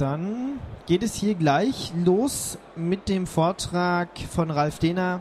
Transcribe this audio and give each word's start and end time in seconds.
Dann 0.00 0.60
geht 0.86 1.02
es 1.02 1.14
hier 1.14 1.34
gleich 1.34 1.92
los 1.94 2.56
mit 2.74 3.10
dem 3.10 3.26
Vortrag 3.26 4.08
von 4.30 4.50
Ralf 4.50 4.78
Dehner 4.78 5.20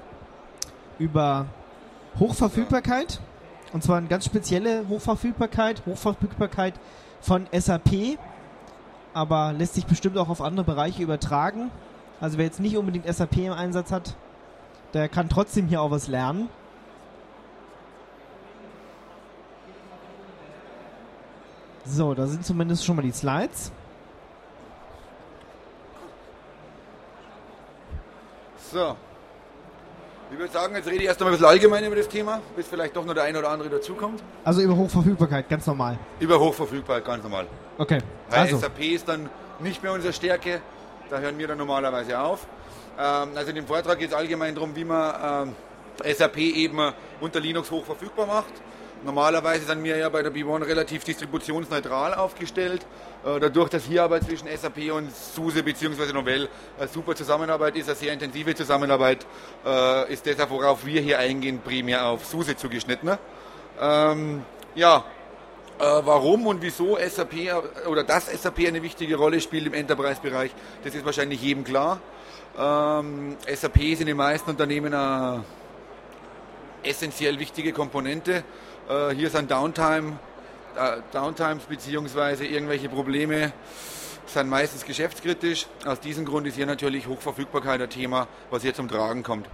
über 0.98 1.48
Hochverfügbarkeit. 2.18 3.20
Und 3.74 3.84
zwar 3.84 3.98
eine 3.98 4.08
ganz 4.08 4.24
spezielle 4.24 4.88
Hochverfügbarkeit, 4.88 5.84
Hochverfügbarkeit 5.86 6.76
von 7.20 7.46
SAP, 7.52 8.18
aber 9.14 9.52
lässt 9.52 9.74
sich 9.74 9.86
bestimmt 9.86 10.18
auch 10.18 10.30
auf 10.30 10.42
andere 10.42 10.64
Bereiche 10.64 11.04
übertragen. 11.04 11.72
Also 12.22 12.38
wer 12.38 12.46
jetzt 12.46 12.62
nicht 12.62 12.78
unbedingt 12.78 13.14
SAP 13.14 13.36
im 13.40 13.52
Einsatz 13.52 13.92
hat, 13.92 14.16
der 14.94 15.10
kann 15.10 15.28
trotzdem 15.28 15.68
hier 15.68 15.82
auch 15.82 15.92
was 15.92 16.08
lernen. 16.08 16.48
So, 21.84 22.14
da 22.14 22.28
sind 22.28 22.46
zumindest 22.46 22.86
schon 22.86 22.96
mal 22.96 23.02
die 23.02 23.12
Slides. 23.12 23.74
So. 28.72 28.96
Ich 30.32 30.38
würde 30.38 30.54
sagen, 30.54 30.76
jetzt 30.76 30.88
rede 30.88 30.98
ich 30.98 31.06
erst 31.06 31.20
einmal 31.20 31.34
ein 31.34 31.38
bisschen 31.38 31.50
allgemein 31.50 31.84
über 31.86 31.96
das 31.96 32.08
Thema, 32.08 32.40
bis 32.56 32.68
vielleicht 32.68 32.96
doch 32.96 33.04
noch 33.04 33.16
der 33.16 33.24
eine 33.24 33.40
oder 33.40 33.50
andere 33.50 33.68
dazukommt. 33.70 34.22
Also 34.44 34.62
über 34.62 34.76
Hochverfügbarkeit, 34.76 35.50
ganz 35.50 35.66
normal. 35.66 35.98
Über 36.20 36.40
Hochverfügbarkeit, 36.40 37.04
ganz 37.06 37.24
normal. 37.24 37.48
Okay. 37.80 37.98
Weil 38.30 38.40
Also, 38.40 38.58
SAP 38.58 38.80
ist 38.80 39.08
dann 39.10 39.28
nicht 39.60 39.82
mehr 39.82 39.92
unsere 39.92 40.14
Stärke, 40.14 40.62
da 41.10 41.18
hören 41.18 41.36
wir 41.40 41.48
dann 41.48 41.58
normalerweise 41.58 42.20
auf. 42.20 42.46
Ähm, 43.00 43.30
also 43.36 43.50
in 43.50 43.56
dem 43.56 43.66
Vortrag 43.66 43.98
geht 43.98 44.10
es 44.10 44.16
allgemein 44.16 44.54
darum, 44.54 44.76
wie 44.76 44.84
man 44.84 45.48
ähm, 46.04 46.14
SAP 46.16 46.38
eben 46.38 46.80
unter 47.22 47.40
Linux 47.40 47.72
hochverfügbar 47.72 48.28
macht. 48.28 48.54
Normalerweise 49.04 49.66
sind 49.66 49.82
wir 49.84 49.96
ja 49.96 50.10
bei 50.10 50.22
der 50.22 50.34
B1 50.34 50.66
relativ 50.66 51.06
distributionsneutral 51.06 52.14
aufgestellt. 52.16 52.86
Äh, 53.26 53.40
dadurch, 53.40 53.70
dass 53.70 53.86
hier 53.86 54.04
aber 54.04 54.20
zwischen 54.20 54.48
SAP 54.50 54.92
und 54.92 55.16
SUSE 55.16 55.64
bzw. 55.64 56.12
Novell 56.12 56.50
eine 56.78 56.88
super 56.90 57.16
Zusammenarbeit 57.16 57.78
ist, 57.78 57.88
eine 57.88 57.96
sehr 57.96 58.12
intensive 58.12 58.54
Zusammenarbeit, 58.56 59.26
äh, 59.66 60.12
ist 60.12 60.26
deshalb, 60.26 60.50
worauf 60.50 60.86
wir 60.86 61.00
hier 61.02 61.18
eingehen, 61.18 61.62
primär 61.64 62.08
auf 62.08 62.26
SUSE 62.26 62.58
zugeschnitten. 62.58 63.18
Ähm, 63.80 64.44
ja, 64.76 65.06
äh, 65.80 65.84
warum 65.84 66.48
und 66.48 66.62
wieso 66.62 66.98
SAP 66.98 67.34
oder 67.88 68.04
dass 68.04 68.26
SAP 68.26 68.68
eine 68.68 68.84
wichtige 68.84 69.16
Rolle 69.16 69.40
spielt 69.40 69.68
im 69.68 69.74
Enterprise-Bereich, 69.74 70.52
das 70.84 70.94
ist 70.94 71.06
wahrscheinlich 71.06 71.42
jedem 71.42 71.64
klar. 71.64 72.02
Ähm, 72.58 73.38
SAP 73.48 73.78
ist 73.78 74.02
in 74.02 74.08
den 74.08 74.18
meisten 74.18 74.50
Unternehmen 74.50 74.94
eine 74.94 75.46
essentiell 76.84 77.40
wichtige 77.40 77.74
Komponente. 77.74 78.44
Äh, 78.90 79.14
hier 79.14 79.30
sind 79.30 79.52
Downtime, 79.52 80.18
äh, 80.76 80.98
Downtimes 81.14 81.66
bzw. 81.66 82.44
irgendwelche 82.44 82.90
Probleme 82.90 83.54
sind 84.26 84.50
meistens 84.50 84.84
geschäftskritisch. 84.84 85.68
Aus 85.86 86.00
diesem 86.00 86.26
Grund 86.26 86.48
ist 86.48 86.56
hier 86.56 86.66
natürlich 86.66 87.06
Hochverfügbarkeit 87.06 87.84
ein 87.84 87.90
Thema, 87.92 88.28
was 88.50 88.64
hier 88.64 88.74
zum 88.74 88.88
Tragen 88.88 89.22
kommt. 89.22 89.48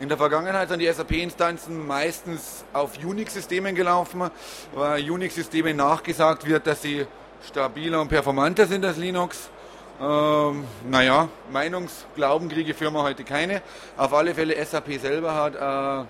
In 0.00 0.08
der 0.08 0.16
Vergangenheit 0.16 0.70
sind 0.70 0.78
die 0.78 0.90
SAP-Instanzen 0.90 1.86
meistens 1.86 2.64
auf 2.72 2.92
Unix-Systemen 3.04 3.74
gelaufen, 3.74 4.30
weil 4.74 5.10
Unix-Systemen 5.10 5.76
nachgesagt 5.76 6.46
wird, 6.46 6.66
dass 6.66 6.80
sie 6.80 7.06
stabiler 7.46 8.00
und 8.00 8.08
performanter 8.08 8.66
sind 8.66 8.86
als 8.86 8.96
Linux. 8.96 9.50
Ähm, 10.00 10.64
naja, 10.88 11.28
Meinungsglauben 11.52 12.48
kriege 12.48 12.72
Firma 12.72 13.02
heute 13.02 13.24
keine. 13.24 13.60
Auf 13.98 14.14
alle 14.14 14.34
Fälle 14.34 14.64
SAP 14.64 14.98
selber 14.98 15.34
hat 15.34 15.56
äh, 15.56 16.06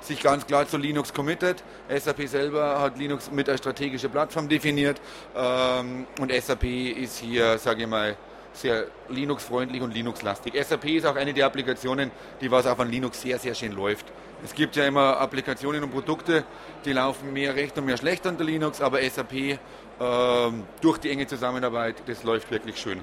sich 0.00 0.22
ganz 0.22 0.46
klar 0.46 0.66
zu 0.66 0.76
Linux 0.76 1.12
committed. 1.12 1.62
SAP 1.88 2.28
selber 2.28 2.80
hat 2.80 2.98
Linux 2.98 3.30
mit 3.30 3.48
als 3.48 3.60
strategische 3.60 4.08
Plattform 4.08 4.48
definiert 4.48 5.00
ähm, 5.36 6.06
und 6.18 6.32
SAP 6.32 6.64
ist 6.64 7.18
hier, 7.18 7.58
sage 7.58 7.82
ich 7.82 7.88
mal, 7.88 8.16
sehr 8.52 8.86
Linux-freundlich 9.08 9.80
und 9.80 9.94
Linux-lastig. 9.94 10.54
SAP 10.64 10.84
ist 10.86 11.06
auch 11.06 11.16
eine 11.16 11.32
der 11.32 11.46
Applikationen, 11.46 12.10
die 12.40 12.50
was 12.50 12.66
auf 12.66 12.80
an 12.80 12.90
Linux 12.90 13.20
sehr, 13.20 13.38
sehr 13.38 13.54
schön 13.54 13.72
läuft. 13.72 14.06
Es 14.44 14.54
gibt 14.54 14.74
ja 14.76 14.86
immer 14.86 15.18
Applikationen 15.18 15.84
und 15.84 15.90
Produkte, 15.90 16.44
die 16.84 16.92
laufen 16.92 17.32
mehr 17.32 17.54
recht 17.54 17.76
und 17.78 17.84
mehr 17.84 17.96
schlecht 17.96 18.26
unter 18.26 18.42
Linux, 18.42 18.80
aber 18.80 19.00
SAP 19.02 19.58
ähm, 20.00 20.64
durch 20.80 20.98
die 20.98 21.10
enge 21.10 21.26
Zusammenarbeit, 21.26 21.96
das 22.06 22.24
läuft 22.24 22.50
wirklich 22.50 22.78
schön. 22.78 23.02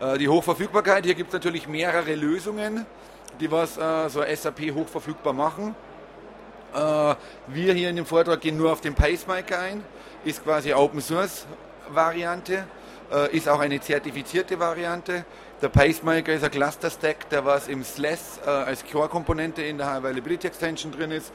Äh, 0.00 0.18
die 0.18 0.28
Hochverfügbarkeit, 0.28 1.04
hier 1.04 1.14
gibt 1.14 1.28
es 1.28 1.34
natürlich 1.34 1.66
mehrere 1.66 2.14
Lösungen, 2.14 2.84
die 3.40 3.50
was 3.50 3.78
äh, 3.78 4.08
so 4.08 4.22
SAP 4.22 4.74
hochverfügbar 4.74 5.32
machen. 5.32 5.74
Äh, 6.74 7.14
wir 7.46 7.72
hier 7.72 7.90
in 7.90 7.96
dem 7.96 8.06
Vortrag 8.06 8.40
gehen 8.40 8.56
nur 8.56 8.72
auf 8.72 8.80
den 8.80 8.94
Pacemaker 8.94 9.60
ein, 9.60 9.84
ist 10.24 10.42
quasi 10.42 10.72
Open 10.72 11.00
Source 11.00 11.46
Variante, 11.88 12.64
äh, 13.12 13.36
ist 13.36 13.48
auch 13.48 13.60
eine 13.60 13.80
zertifizierte 13.80 14.58
Variante. 14.58 15.24
Der 15.62 15.68
Pacemaker 15.68 16.32
ist 16.32 16.42
ein 16.42 16.50
Cluster 16.50 16.90
Stack, 16.90 17.28
der 17.30 17.44
was 17.44 17.68
im 17.68 17.84
SLES 17.84 18.40
äh, 18.44 18.50
als 18.50 18.84
Core-Komponente 18.84 19.62
in 19.62 19.78
der 19.78 19.86
High 19.86 19.98
Availability 19.98 20.48
Extension 20.48 20.90
drin 20.90 21.12
ist. 21.12 21.32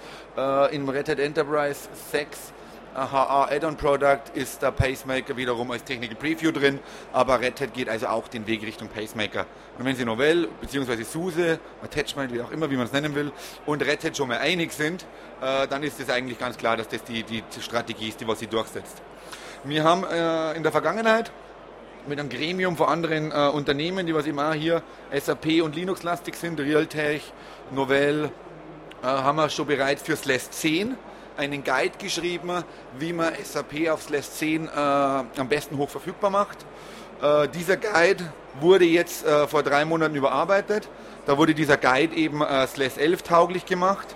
Im 0.72 0.90
Red 0.90 1.08
Hat 1.08 1.20
Enterprise 1.20 1.88
6 2.12 2.54
HA 2.96 3.48
Add-on 3.52 3.78
Product 3.78 4.22
ist 4.34 4.62
der 4.62 4.72
Pacemaker 4.72 5.38
wiederum 5.38 5.70
als 5.72 5.84
Technical 5.84 6.16
Preview 6.16 6.52
drin, 6.52 6.80
aber 7.14 7.40
Red 7.40 7.62
Hat 7.62 7.74
geht 7.74 7.88
also 7.88 8.08
auch 8.08 8.28
den 8.28 8.48
Weg 8.48 8.64
Richtung 8.64 8.88
Pacemaker. 8.88 9.46
Und 9.78 9.86
wenn 9.86 9.96
Sie 9.96 10.06
Novell 10.06 10.48
bzw. 10.62 11.04
SUSE, 11.04 11.60
Attachment, 11.84 12.34
wie 12.34 12.42
auch 12.42 12.52
immer, 12.52 12.70
wie 12.72 12.76
man 12.76 12.88
es 12.88 12.92
nennen 12.92 13.14
will, 13.14 13.32
und 13.66 13.86
Red 13.86 14.04
Hat 14.04 14.18
schon 14.18 14.28
mal 14.28 14.40
einig 14.40 14.72
sind, 14.74 15.06
äh, 15.42 15.68
dann 15.68 15.84
ist 15.84 16.00
es 16.00 16.10
eigentlich 16.10 16.40
ganz 16.40 16.58
klar, 16.58 16.78
dass 16.78 16.88
das 16.88 17.04
die, 17.04 17.24
die 17.24 17.44
Strategie 17.62 18.10
ist, 18.10 18.20
die 18.22 18.28
was 18.28 18.40
sie 18.40 18.48
durchsetzt. 18.48 19.02
Wir 19.64 19.84
haben 19.84 20.04
äh, 20.04 20.54
in 20.54 20.64
der 20.64 20.72
Vergangenheit 20.72 21.32
mit 22.08 22.20
einem 22.20 22.30
Gremium 22.30 22.76
von 22.76 22.88
anderen 22.88 23.32
äh, 23.32 23.50
Unternehmen, 23.50 24.08
die 24.08 24.16
was 24.16 24.26
immer 24.26 24.54
hier 24.54 24.82
SAP 25.14 25.62
und 25.62 25.76
Linux-lastig 25.76 26.36
sind, 26.36 26.60
Realtech, 26.60 27.34
Novell, 27.72 28.32
äh, 29.04 29.06
haben 29.06 29.36
wir 29.36 29.50
schon 29.50 29.68
bereits 29.68 30.02
für 30.02 30.16
SLES 30.16 30.50
10 30.52 30.98
einen 31.40 31.64
Guide 31.64 31.98
geschrieben, 31.98 32.64
wie 32.98 33.14
man 33.14 33.34
SAP 33.42 33.90
auf 33.90 34.04
SLES 34.04 34.34
10 34.38 34.66
äh, 34.66 34.70
am 34.70 35.48
besten 35.48 35.78
hoch 35.78 35.90
verfügbar 35.90 36.30
macht. 36.30 36.58
Äh, 37.22 37.48
dieser 37.48 37.78
Guide 37.78 38.26
wurde 38.60 38.84
jetzt 38.86 39.26
äh, 39.26 39.48
vor 39.48 39.64
drei 39.64 39.86
Monaten 39.86 40.16
überarbeitet. 40.16 40.90
Da 41.26 41.38
wurde 41.38 41.54
dieser 41.54 41.78
Guide 41.78 42.14
eben 42.14 42.42
äh, 42.42 42.68
SLES 42.68 42.98
11 42.98 43.24
tauglich 43.24 43.66
gemacht. 43.66 44.08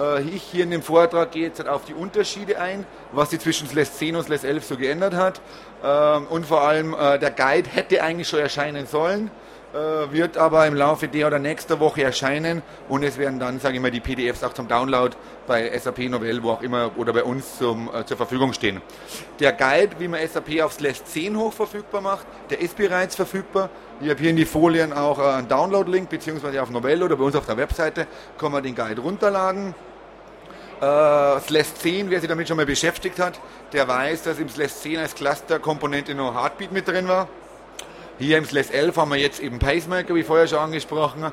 Äh, 0.00 0.22
ich 0.22 0.42
hier 0.42 0.64
in 0.64 0.72
dem 0.72 0.82
Vortrag 0.82 1.30
gehe 1.30 1.44
jetzt 1.44 1.66
auf 1.66 1.84
die 1.84 1.94
Unterschiede 1.94 2.60
ein, 2.60 2.84
was 3.12 3.30
sich 3.30 3.38
zwischen 3.38 3.68
SLES 3.68 3.98
10 3.98 4.16
und 4.16 4.24
SLES 4.24 4.42
11 4.42 4.64
so 4.64 4.76
geändert 4.76 5.14
hat. 5.14 5.40
Ähm, 5.84 6.26
und 6.26 6.44
vor 6.44 6.62
allem 6.62 6.92
äh, 6.92 7.20
der 7.20 7.30
Guide 7.30 7.70
hätte 7.70 8.02
eigentlich 8.02 8.28
schon 8.28 8.40
erscheinen 8.40 8.86
sollen 8.86 9.30
wird 9.74 10.38
aber 10.38 10.66
im 10.66 10.74
Laufe 10.74 11.08
der 11.08 11.26
oder 11.26 11.40
nächster 11.40 11.80
Woche 11.80 12.04
erscheinen 12.04 12.62
und 12.88 13.02
es 13.02 13.18
werden 13.18 13.40
dann, 13.40 13.58
sage 13.58 13.74
ich 13.74 13.82
mal, 13.82 13.90
die 13.90 14.00
PDFs 14.00 14.44
auch 14.44 14.52
zum 14.52 14.68
Download 14.68 15.16
bei 15.48 15.76
SAP 15.76 16.10
Novell, 16.10 16.42
wo 16.42 16.52
auch 16.52 16.62
immer, 16.62 16.92
oder 16.96 17.12
bei 17.12 17.24
uns 17.24 17.58
zum, 17.58 17.90
äh, 17.92 18.04
zur 18.04 18.16
Verfügung 18.16 18.52
stehen. 18.52 18.80
Der 19.40 19.52
Guide, 19.52 19.96
wie 19.98 20.06
man 20.06 20.20
SAP 20.26 20.62
auf 20.62 20.74
Slash 20.74 21.02
10 21.02 21.36
hoch 21.36 21.52
verfügbar 21.52 22.00
macht, 22.00 22.26
der 22.50 22.60
ist 22.60 22.76
bereits 22.76 23.16
verfügbar. 23.16 23.68
Ich 24.00 24.08
habe 24.08 24.20
hier 24.20 24.30
in 24.30 24.36
die 24.36 24.44
Folien 24.44 24.92
auch 24.92 25.18
äh, 25.18 25.22
einen 25.22 25.48
Download-Link, 25.48 26.08
beziehungsweise 26.08 26.62
auf 26.62 26.70
Novell 26.70 27.02
oder 27.02 27.16
bei 27.16 27.24
uns 27.24 27.34
auf 27.34 27.46
der 27.46 27.56
Webseite 27.56 28.06
kann 28.38 28.52
man 28.52 28.62
den 28.62 28.74
Guide 28.74 29.00
runterladen. 29.00 29.74
Äh, 30.80 31.40
Slash 31.40 31.74
10, 31.80 32.10
wer 32.10 32.20
sich 32.20 32.28
damit 32.28 32.46
schon 32.46 32.56
mal 32.56 32.66
beschäftigt 32.66 33.18
hat, 33.18 33.40
der 33.72 33.88
weiß, 33.88 34.22
dass 34.22 34.38
im 34.38 34.48
Slash 34.48 34.72
10 34.72 34.98
als 34.98 35.14
Cluster-Komponente 35.14 36.14
noch 36.14 36.34
Heartbeat 36.34 36.70
mit 36.70 36.86
drin 36.86 37.08
war. 37.08 37.28
Hier 38.16 38.38
im 38.38 38.44
SLES 38.44 38.70
11 38.70 38.96
haben 38.96 39.10
wir 39.10 39.16
jetzt 39.16 39.40
eben 39.40 39.58
Pacemaker, 39.58 40.14
wie 40.14 40.22
vorher 40.22 40.46
schon 40.46 40.60
angesprochen. 40.60 41.32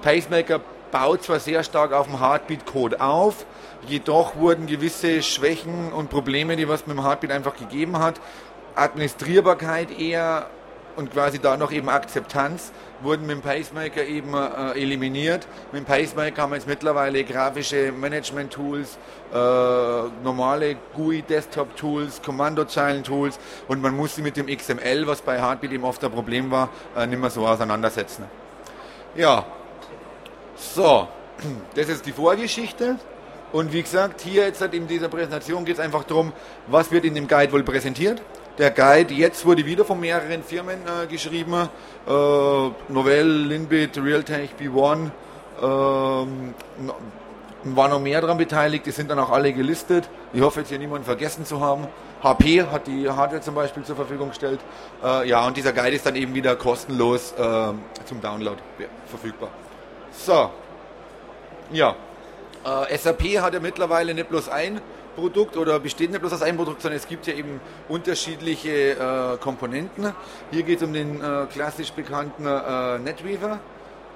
Pacemaker 0.00 0.62
baut 0.90 1.24
zwar 1.24 1.38
sehr 1.40 1.62
stark 1.62 1.92
auf 1.92 2.06
dem 2.06 2.20
Heartbeat-Code 2.20 3.02
auf, 3.02 3.44
jedoch 3.86 4.36
wurden 4.36 4.66
gewisse 4.66 5.22
Schwächen 5.22 5.92
und 5.92 6.08
Probleme, 6.08 6.56
die 6.56 6.66
was 6.68 6.86
mit 6.86 6.96
dem 6.96 7.04
Heartbeat 7.04 7.32
einfach 7.32 7.54
gegeben 7.54 7.98
hat, 7.98 8.18
Administrierbarkeit 8.74 9.90
eher 9.98 10.46
und 10.96 11.12
quasi 11.12 11.38
da 11.38 11.58
noch 11.58 11.70
eben 11.70 11.90
Akzeptanz, 11.90 12.72
wurden 13.02 13.26
mit 13.26 13.36
dem 13.36 13.42
Pacemaker 13.42 14.04
eben 14.04 14.34
äh, 14.34 14.80
eliminiert. 14.80 15.46
Mit 15.72 15.82
dem 15.82 15.84
Pacemaker 15.84 16.42
haben 16.42 16.50
wir 16.50 16.56
jetzt 16.56 16.68
mittlerweile 16.68 17.24
grafische 17.24 17.92
Management-Tools, 17.92 18.98
äh, 19.32 19.36
normale 20.22 20.76
GUI-Desktop-Tools, 20.94 22.22
Kommandozeilen-Tools 22.22 23.38
und 23.68 23.82
man 23.82 23.96
muss 23.96 24.16
sie 24.16 24.22
mit 24.22 24.36
dem 24.36 24.46
XML, 24.46 25.06
was 25.06 25.22
bei 25.22 25.40
Heartbeat 25.40 25.72
eben 25.72 25.84
oft 25.84 26.02
ein 26.04 26.10
Problem 26.10 26.50
war, 26.50 26.70
äh, 26.96 27.06
nicht 27.06 27.20
mehr 27.20 27.30
so 27.30 27.46
auseinandersetzen. 27.46 28.24
Ja, 29.14 29.44
so, 30.56 31.08
das 31.74 31.88
ist 31.88 32.06
die 32.06 32.12
Vorgeschichte. 32.12 32.96
Und 33.52 33.72
wie 33.72 33.82
gesagt, 33.82 34.22
hier 34.22 34.46
jetzt 34.46 34.62
in 34.62 34.86
dieser 34.86 35.10
Präsentation 35.10 35.66
geht 35.66 35.74
es 35.74 35.80
einfach 35.80 36.04
darum, 36.04 36.32
was 36.68 36.90
wird 36.90 37.04
in 37.04 37.14
dem 37.14 37.28
Guide 37.28 37.52
wohl 37.52 37.62
präsentiert. 37.62 38.22
Der 38.58 38.70
Guide 38.70 39.14
jetzt 39.14 39.46
wurde 39.46 39.64
wieder 39.64 39.84
von 39.84 39.98
mehreren 39.98 40.42
Firmen 40.42 40.80
äh, 40.86 41.06
geschrieben. 41.06 41.54
Äh, 41.54 42.10
Novell, 42.88 43.26
Linbit, 43.26 43.96
Realtech, 43.96 44.50
B1. 44.60 45.10
Ähm, 45.62 46.54
war 47.64 47.88
noch 47.88 48.00
mehr 48.00 48.20
daran 48.20 48.36
beteiligt. 48.36 48.84
Die 48.84 48.90
sind 48.90 49.10
dann 49.10 49.18
auch 49.18 49.30
alle 49.30 49.54
gelistet. 49.54 50.08
Ich 50.34 50.42
hoffe 50.42 50.60
jetzt 50.60 50.68
hier 50.68 50.78
niemanden 50.78 51.06
vergessen 51.06 51.46
zu 51.46 51.60
haben. 51.60 51.86
HP 52.22 52.64
hat 52.64 52.86
die 52.86 53.08
Hardware 53.08 53.40
zum 53.40 53.54
Beispiel 53.54 53.84
zur 53.84 53.96
Verfügung 53.96 54.28
gestellt. 54.28 54.60
Äh, 55.02 55.28
ja, 55.28 55.46
und 55.46 55.56
dieser 55.56 55.72
Guide 55.72 55.96
ist 55.96 56.04
dann 56.04 56.16
eben 56.16 56.34
wieder 56.34 56.54
kostenlos 56.54 57.32
äh, 57.32 57.72
zum 58.04 58.20
Download 58.20 58.56
verfügbar. 59.06 59.48
So, 60.12 60.50
ja, 61.72 61.96
äh, 62.64 62.96
SAP 62.96 63.40
hat 63.40 63.54
ja 63.54 63.60
mittlerweile 63.60 64.14
nicht 64.14 64.28
bloß 64.28 64.48
ein 64.48 64.80
Produkt 65.14 65.56
oder 65.56 65.78
besteht 65.78 66.10
nicht 66.10 66.20
bloß 66.20 66.32
aus 66.32 66.42
einem 66.42 66.56
Produkt, 66.56 66.82
sondern 66.82 66.98
es 66.98 67.06
gibt 67.06 67.26
ja 67.26 67.34
eben 67.34 67.60
unterschiedliche 67.88 68.92
äh, 68.92 69.36
Komponenten. 69.38 70.12
Hier 70.50 70.62
geht 70.62 70.78
es 70.78 70.82
um 70.82 70.92
den 70.92 71.20
äh, 71.20 71.46
klassisch 71.52 71.92
bekannten 71.92 72.46
äh, 72.46 72.98
NetWeaver, 72.98 73.58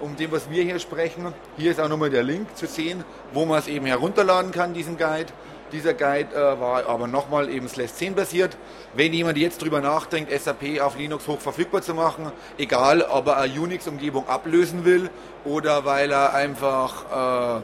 um 0.01 0.17
den, 0.17 0.33
was 0.33 0.51
wir 0.51 0.63
hier 0.63 0.79
sprechen. 0.79 1.33
Hier 1.57 1.71
ist 1.71 1.81
auch 1.81 1.89
nochmal 1.89 2.11
der 2.11 2.23
Link 2.23 2.57
zu 2.57 2.67
sehen, 2.67 3.05
wo 3.33 3.45
man 3.45 3.59
es 3.59 3.69
eben 3.69 3.87
herunterladen 3.87 4.53
kann, 4.53 4.73
diesen 4.75 4.97
Guide. 4.97 5.33
Dieser 5.73 5.95
Guide 5.95 6.35
äh, 6.35 6.61
war 6.61 6.87
aber 6.87 7.09
nochmal 7.09 7.51
eben 7.51 7.69
Slash 7.69 7.93
10 7.93 8.15
basiert. 8.15 8.57
Wenn 8.95 9.13
jemand 9.13 9.37
jetzt 9.37 9.61
drüber 9.61 9.81
nachdenkt, 9.81 10.31
SAP 10.31 10.81
auf 10.81 10.97
Linux 10.97 11.27
hoch 11.27 11.41
verfügbar 11.41 11.83
zu 11.83 11.93
machen, 11.93 12.31
egal 12.57 13.03
ob 13.03 13.27
er 13.27 13.39
eine 13.39 13.61
Unix-Umgebung 13.61 14.29
ablösen 14.29 14.85
will 14.85 15.11
oder 15.45 15.85
weil 15.85 16.13
er 16.13 16.35
einfach 16.35 17.59
äh, 17.59 17.63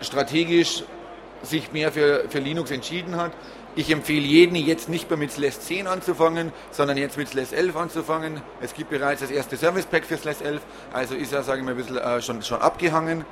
strategisch 0.00 0.84
sich 1.42 1.72
mehr 1.72 1.92
für, 1.92 2.24
für 2.28 2.38
Linux 2.38 2.70
entschieden 2.70 3.16
hat. 3.16 3.32
Ich 3.76 3.90
empfehle 3.90 4.26
jeden 4.26 4.56
jetzt 4.56 4.88
nicht 4.88 5.08
mehr 5.08 5.16
mit 5.16 5.30
Slash 5.30 5.60
10 5.60 5.86
anzufangen, 5.86 6.52
sondern 6.72 6.96
jetzt 6.96 7.16
mit 7.16 7.28
Slash 7.28 7.52
11 7.52 7.76
anzufangen. 7.76 8.42
Es 8.60 8.74
gibt 8.74 8.90
bereits 8.90 9.20
das 9.20 9.30
erste 9.30 9.56
Service 9.56 9.86
Pack 9.86 10.04
für 10.04 10.16
Slash 10.16 10.40
11, 10.42 10.60
also 10.92 11.14
ist 11.14 11.32
er, 11.32 11.44
sage 11.44 11.60
ich 11.60 11.64
mal, 11.64 11.70
ein 11.70 11.76
bisschen 11.76 11.96
äh, 11.96 12.20
schon, 12.20 12.42
schon 12.42 12.60
abgehangen. 12.60 13.24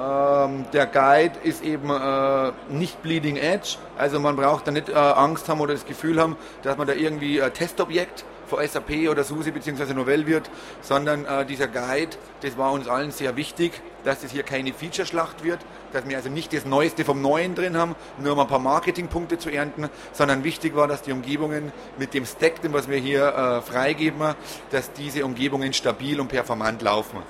Ähm, 0.00 0.64
der 0.72 0.86
Guide 0.86 1.32
ist 1.42 1.64
eben 1.64 1.90
äh, 1.90 2.52
nicht 2.68 3.02
Bleeding 3.02 3.36
Edge, 3.36 3.78
also 3.98 4.20
man 4.20 4.36
braucht 4.36 4.68
da 4.68 4.70
nicht 4.70 4.88
äh, 4.88 4.92
Angst 4.94 5.48
haben 5.48 5.60
oder 5.60 5.74
das 5.74 5.84
Gefühl 5.84 6.20
haben, 6.20 6.36
dass 6.62 6.76
man 6.76 6.86
da 6.86 6.92
irgendwie 6.92 7.42
ein 7.42 7.52
Testobjekt 7.52 8.24
von 8.50 8.66
SAP 8.66 9.08
oder 9.08 9.24
SUSE 9.24 9.52
bzw. 9.52 9.94
Novell 9.94 10.26
wird, 10.26 10.50
sondern 10.82 11.24
äh, 11.24 11.46
dieser 11.46 11.68
Guide, 11.68 12.16
das 12.42 12.58
war 12.58 12.72
uns 12.72 12.88
allen 12.88 13.10
sehr 13.10 13.36
wichtig, 13.36 13.72
dass 14.04 14.22
es 14.22 14.32
hier 14.32 14.42
keine 14.42 14.72
Featureschlacht 14.72 15.44
wird, 15.44 15.60
dass 15.92 16.06
wir 16.08 16.16
also 16.16 16.28
nicht 16.28 16.52
das 16.52 16.66
Neueste 16.66 17.04
vom 17.04 17.22
Neuen 17.22 17.54
drin 17.54 17.76
haben, 17.76 17.94
nur 18.18 18.34
um 18.34 18.40
ein 18.40 18.48
paar 18.48 18.58
Marketingpunkte 18.58 19.38
zu 19.38 19.50
ernten, 19.50 19.88
sondern 20.12 20.44
wichtig 20.44 20.76
war, 20.76 20.88
dass 20.88 21.02
die 21.02 21.12
Umgebungen 21.12 21.72
mit 21.98 22.12
dem 22.12 22.26
Stack, 22.26 22.60
was 22.64 22.88
wir 22.88 22.98
hier 22.98 23.26
äh, 23.26 23.62
freigeben, 23.62 24.34
dass 24.70 24.92
diese 24.92 25.24
Umgebungen 25.24 25.72
stabil 25.72 26.20
und 26.20 26.28
performant 26.28 26.82
laufen. 26.82 27.22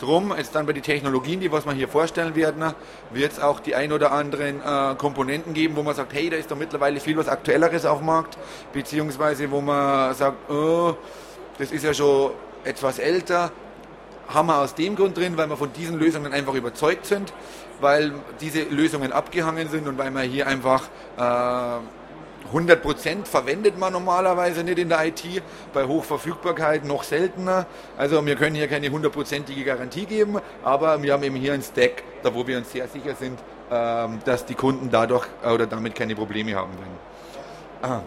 Drum, 0.00 0.32
jetzt 0.36 0.54
dann 0.54 0.64
bei 0.64 0.72
den 0.72 0.82
Technologien, 0.82 1.40
die 1.40 1.52
was 1.52 1.66
wir 1.66 1.72
hier 1.72 1.86
vorstellen 1.86 2.34
werden, 2.34 2.64
wird 3.10 3.32
es 3.32 3.38
auch 3.38 3.60
die 3.60 3.74
ein 3.74 3.92
oder 3.92 4.12
anderen 4.12 4.60
äh, 4.60 4.94
Komponenten 4.96 5.52
geben, 5.52 5.76
wo 5.76 5.82
man 5.82 5.94
sagt, 5.94 6.14
hey, 6.14 6.30
da 6.30 6.36
ist 6.36 6.50
doch 6.50 6.56
mittlerweile 6.56 7.00
viel 7.00 7.16
was 7.18 7.28
Aktuelleres 7.28 7.84
auf 7.84 7.98
dem 7.98 8.06
Markt, 8.06 8.38
beziehungsweise 8.72 9.50
wo 9.50 9.60
man 9.60 10.14
sagt, 10.14 10.50
oh, 10.50 10.94
das 11.58 11.70
ist 11.70 11.84
ja 11.84 11.92
schon 11.92 12.30
etwas 12.64 12.98
älter, 12.98 13.52
haben 14.28 14.46
wir 14.46 14.58
aus 14.58 14.74
dem 14.74 14.96
Grund 14.96 15.18
drin, 15.18 15.36
weil 15.36 15.48
wir 15.48 15.56
von 15.56 15.72
diesen 15.72 15.98
Lösungen 15.98 16.32
einfach 16.32 16.54
überzeugt 16.54 17.04
sind, 17.04 17.32
weil 17.80 18.12
diese 18.40 18.62
Lösungen 18.62 19.12
abgehangen 19.12 19.68
sind 19.68 19.86
und 19.86 19.98
weil 19.98 20.10
wir 20.10 20.22
hier 20.22 20.46
einfach 20.46 20.84
äh, 21.18 21.80
100% 22.52 23.24
verwendet 23.24 23.78
man 23.78 23.92
normalerweise 23.92 24.64
nicht 24.64 24.78
in 24.78 24.88
der 24.88 25.06
IT, 25.06 25.24
bei 25.72 25.84
Hochverfügbarkeit 25.84 26.84
noch 26.84 27.04
seltener. 27.04 27.66
Also 27.96 28.24
wir 28.24 28.36
können 28.36 28.56
hier 28.56 28.68
keine 28.68 28.88
hundertprozentige 28.90 29.64
Garantie 29.64 30.06
geben, 30.06 30.38
aber 30.64 31.02
wir 31.02 31.12
haben 31.12 31.22
eben 31.22 31.36
hier 31.36 31.52
ein 31.52 31.62
Stack, 31.62 32.02
da 32.22 32.34
wo 32.34 32.46
wir 32.46 32.58
uns 32.58 32.72
sehr 32.72 32.88
sicher 32.88 33.14
sind, 33.14 33.38
ähm, 33.70 34.18
dass 34.24 34.46
die 34.46 34.54
Kunden 34.54 34.90
dadurch 34.90 35.26
oder 35.44 35.66
damit 35.66 35.94
keine 35.94 36.14
Probleme 36.14 36.54
haben 36.54 36.72
werden. 36.72 38.02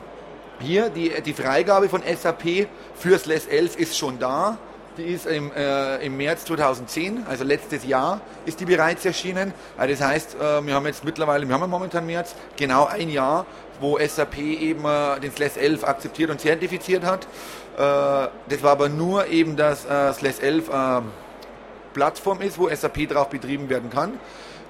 Hier 0.59 0.89
die, 0.89 1.09
die 1.21 1.33
Freigabe 1.33 1.89
von 1.89 2.01
SAP 2.03 2.67
fürs 2.95 3.25
LES 3.25 3.47
11 3.47 3.77
ist 3.77 3.97
schon 3.97 4.19
da. 4.19 4.57
Die 4.97 5.05
ist 5.05 5.25
im, 5.25 5.51
äh, 5.55 6.05
im 6.05 6.17
März 6.17 6.45
2010, 6.45 7.25
also 7.27 7.43
letztes 7.43 7.83
Jahr, 7.83 8.21
ist 8.45 8.59
die 8.59 8.65
bereits 8.65 9.03
erschienen. 9.03 9.51
Also 9.75 9.95
das 9.95 10.07
heißt, 10.07 10.35
äh, 10.35 10.65
wir 10.65 10.75
haben 10.75 10.85
jetzt 10.85 11.03
mittlerweile, 11.03 11.47
wir 11.47 11.55
haben 11.55 11.67
momentan 11.67 12.05
März, 12.05 12.35
genau 12.55 12.85
ein 12.85 13.09
Jahr, 13.09 13.47
wo 13.79 13.97
SAP 13.97 14.37
eben 14.37 14.85
äh, 14.85 15.19
den 15.19 15.31
SLES 15.31 15.57
11 15.57 15.83
akzeptiert 15.83 16.29
und 16.29 16.39
zertifiziert 16.39 17.03
hat. 17.03 17.23
Äh, 17.75 18.29
das 18.49 18.61
war 18.61 18.71
aber 18.73 18.87
nur 18.87 19.25
eben, 19.27 19.55
dass 19.55 19.85
äh, 19.85 20.13
SLES 20.13 20.39
11 20.39 20.69
äh, 20.69 21.01
Plattform 21.95 22.41
ist, 22.41 22.59
wo 22.59 22.69
SAP 22.69 23.09
drauf 23.09 23.29
betrieben 23.29 23.69
werden 23.69 23.89
kann. 23.89 24.19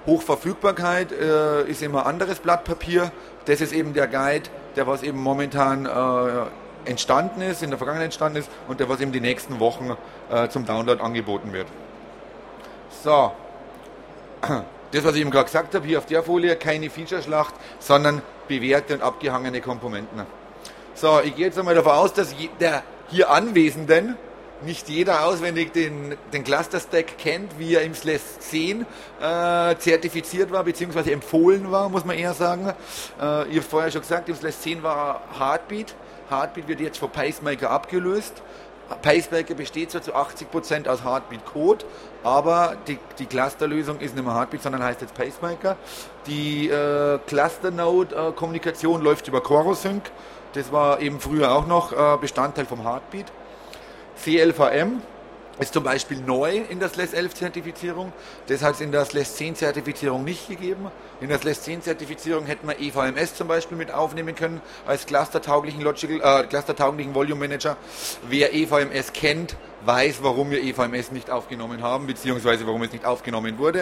Hochverfügbarkeit 0.05 1.13
ist 1.13 1.81
immer 1.81 2.05
anderes 2.05 2.39
Blatt 2.39 2.65
Papier. 2.65 3.13
Das 3.45 3.61
ist 3.61 3.71
eben 3.71 3.93
der 3.93 4.09
Guide, 4.09 4.49
der 4.75 4.85
was 4.85 5.01
eben 5.01 5.17
momentan 5.17 5.85
entstanden 6.85 7.41
ist, 7.41 7.63
in 7.63 7.69
der 7.69 7.77
Vergangenheit 7.77 8.05
entstanden 8.05 8.39
ist 8.39 8.49
und 8.67 8.79
der 8.79 8.89
was 8.89 8.99
eben 8.99 9.11
die 9.11 9.21
nächsten 9.21 9.59
Wochen 9.59 9.95
äh, 10.31 10.47
zum 10.49 10.65
Download 10.65 11.01
angeboten 11.01 11.53
wird. 11.53 11.67
So, 13.03 13.31
das 14.91 15.03
was 15.03 15.15
ich 15.15 15.21
eben 15.21 15.31
gerade 15.31 15.45
gesagt 15.45 15.75
habe, 15.75 15.85
hier 15.85 15.97
auf 15.97 16.05
der 16.05 16.23
Folie, 16.23 16.55
keine 16.55 16.89
Featureschlacht, 16.89 17.53
sondern 17.79 18.21
bewährte 18.47 18.95
und 18.95 19.01
abgehangene 19.01 19.61
Komponenten. 19.61 20.25
So, 20.95 21.19
ich 21.21 21.35
gehe 21.35 21.47
jetzt 21.47 21.57
einmal 21.57 21.75
davon 21.75 21.93
aus, 21.93 22.13
dass 22.13 22.35
der 22.59 22.83
hier 23.09 23.29
Anwesenden 23.29 24.17
nicht 24.65 24.89
jeder 24.89 25.25
auswendig 25.25 25.73
den, 25.73 26.15
den 26.31 26.43
Cluster 26.43 26.79
Stack 26.79 27.17
kennt, 27.17 27.59
wie 27.59 27.75
er 27.75 27.81
im 27.81 27.93
Slash 27.93 28.21
10 28.39 28.81
äh, 29.21 29.75
zertifiziert 29.77 30.51
war, 30.51 30.63
beziehungsweise 30.63 31.11
empfohlen 31.11 31.71
war, 31.71 31.89
muss 31.89 32.05
man 32.05 32.17
eher 32.17 32.33
sagen. 32.33 32.73
Äh, 33.19 33.51
ihr 33.51 33.61
habt 33.61 33.69
vorher 33.69 33.91
schon 33.91 34.01
gesagt, 34.01 34.29
im 34.29 34.35
Slash 34.35 34.55
10 34.57 34.83
war 34.83 35.21
Heartbeat. 35.37 35.95
Heartbeat 36.29 36.67
wird 36.67 36.79
jetzt 36.79 36.97
von 36.97 37.09
Pacemaker 37.09 37.69
abgelöst. 37.69 38.41
Pacemaker 39.01 39.55
besteht 39.55 39.91
zwar 39.91 40.01
zu 40.01 40.15
80% 40.15 40.87
aus 40.87 41.03
Heartbeat-Code, 41.03 41.85
aber 42.23 42.75
die, 42.87 42.99
die 43.17 43.25
Clusterlösung 43.25 43.99
ist 43.99 44.15
nicht 44.15 44.25
mehr 44.25 44.35
Heartbeat, 44.35 44.61
sondern 44.61 44.83
heißt 44.83 45.01
jetzt 45.01 45.13
Pacemaker. 45.13 45.77
Die 46.27 46.69
äh, 46.69 47.17
Cluster-Node-Kommunikation 47.25 49.01
läuft 49.01 49.27
über 49.27 49.41
CoroSync. 49.41 50.03
Das 50.53 50.71
war 50.71 50.99
eben 50.99 51.19
früher 51.19 51.51
auch 51.51 51.65
noch 51.65 51.91
äh, 51.91 52.17
Bestandteil 52.17 52.65
vom 52.65 52.83
Heartbeat. 52.83 53.31
CLVM 54.21 55.01
ist 55.59 55.73
zum 55.73 55.83
Beispiel 55.83 56.19
neu 56.19 56.61
in 56.69 56.79
der 56.79 56.89
SLES 56.89 57.13
11 57.13 57.35
Zertifizierung. 57.35 58.11
Das 58.47 58.63
hat 58.63 58.75
es 58.75 58.81
in 58.81 58.91
der 58.91 59.05
SLES 59.05 59.35
10 59.35 59.55
Zertifizierung 59.55 60.23
nicht 60.23 60.47
gegeben. 60.47 60.91
In 61.21 61.29
der 61.29 61.37
SLES 61.39 61.61
10 61.63 61.81
Zertifizierung 61.83 62.45
hätten 62.45 62.67
wir 62.67 62.79
EVMS 62.79 63.35
zum 63.35 63.47
Beispiel 63.47 63.77
mit 63.77 63.91
aufnehmen 63.91 64.35
können 64.35 64.61
als 64.87 65.05
clustertauglichen, 65.05 65.81
Logical, 65.81 66.21
äh, 66.21 66.47
clustertauglichen 66.47 67.13
Volume 67.13 67.41
Manager. 67.41 67.77
Wer 68.27 68.53
EVMS 68.53 69.13
kennt, 69.13 69.55
weiß, 69.85 70.19
warum 70.23 70.49
wir 70.49 70.63
EVMS 70.63 71.11
nicht 71.11 71.29
aufgenommen 71.29 71.83
haben, 71.83 72.07
beziehungsweise 72.07 72.65
warum 72.65 72.81
es 72.83 72.91
nicht 72.91 73.05
aufgenommen 73.05 73.57
wurde. 73.57 73.81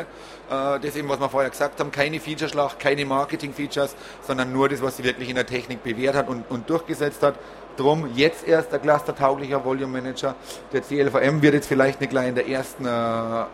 Äh, 0.50 0.80
das 0.80 0.96
eben, 0.96 1.08
was 1.10 1.20
wir 1.20 1.30
vorher 1.30 1.50
gesagt 1.50 1.80
haben, 1.80 1.92
keine 1.92 2.20
Featureschlacht, 2.20 2.80
keine 2.80 3.06
Marketing-Features, 3.06 3.96
sondern 4.26 4.52
nur 4.52 4.70
das, 4.70 4.82
was 4.82 4.98
sie 4.98 5.04
wirklich 5.04 5.30
in 5.30 5.36
der 5.36 5.46
Technik 5.46 5.84
bewährt 5.84 6.16
hat 6.16 6.28
und, 6.28 6.50
und 6.50 6.70
durchgesetzt 6.70 7.24
hat. 7.24 7.36
Drum 7.78 8.10
jetzt 8.16 8.48
erst 8.48 8.72
der 8.72 8.80
clustertauglicher 8.80 9.64
Volume 9.64 10.02
Manager. 10.02 10.36
Der 10.74 10.82
CLVM 10.82 11.42
wird 11.42 11.54
jetzt 11.54 11.68
vielleicht 11.68 12.00
nicht 12.02 12.10
gleich 12.10 12.30
in 12.30 12.36
der 12.36 12.48
ersten 12.48 12.86
äh, 12.86 12.90
äh, 12.90 13.46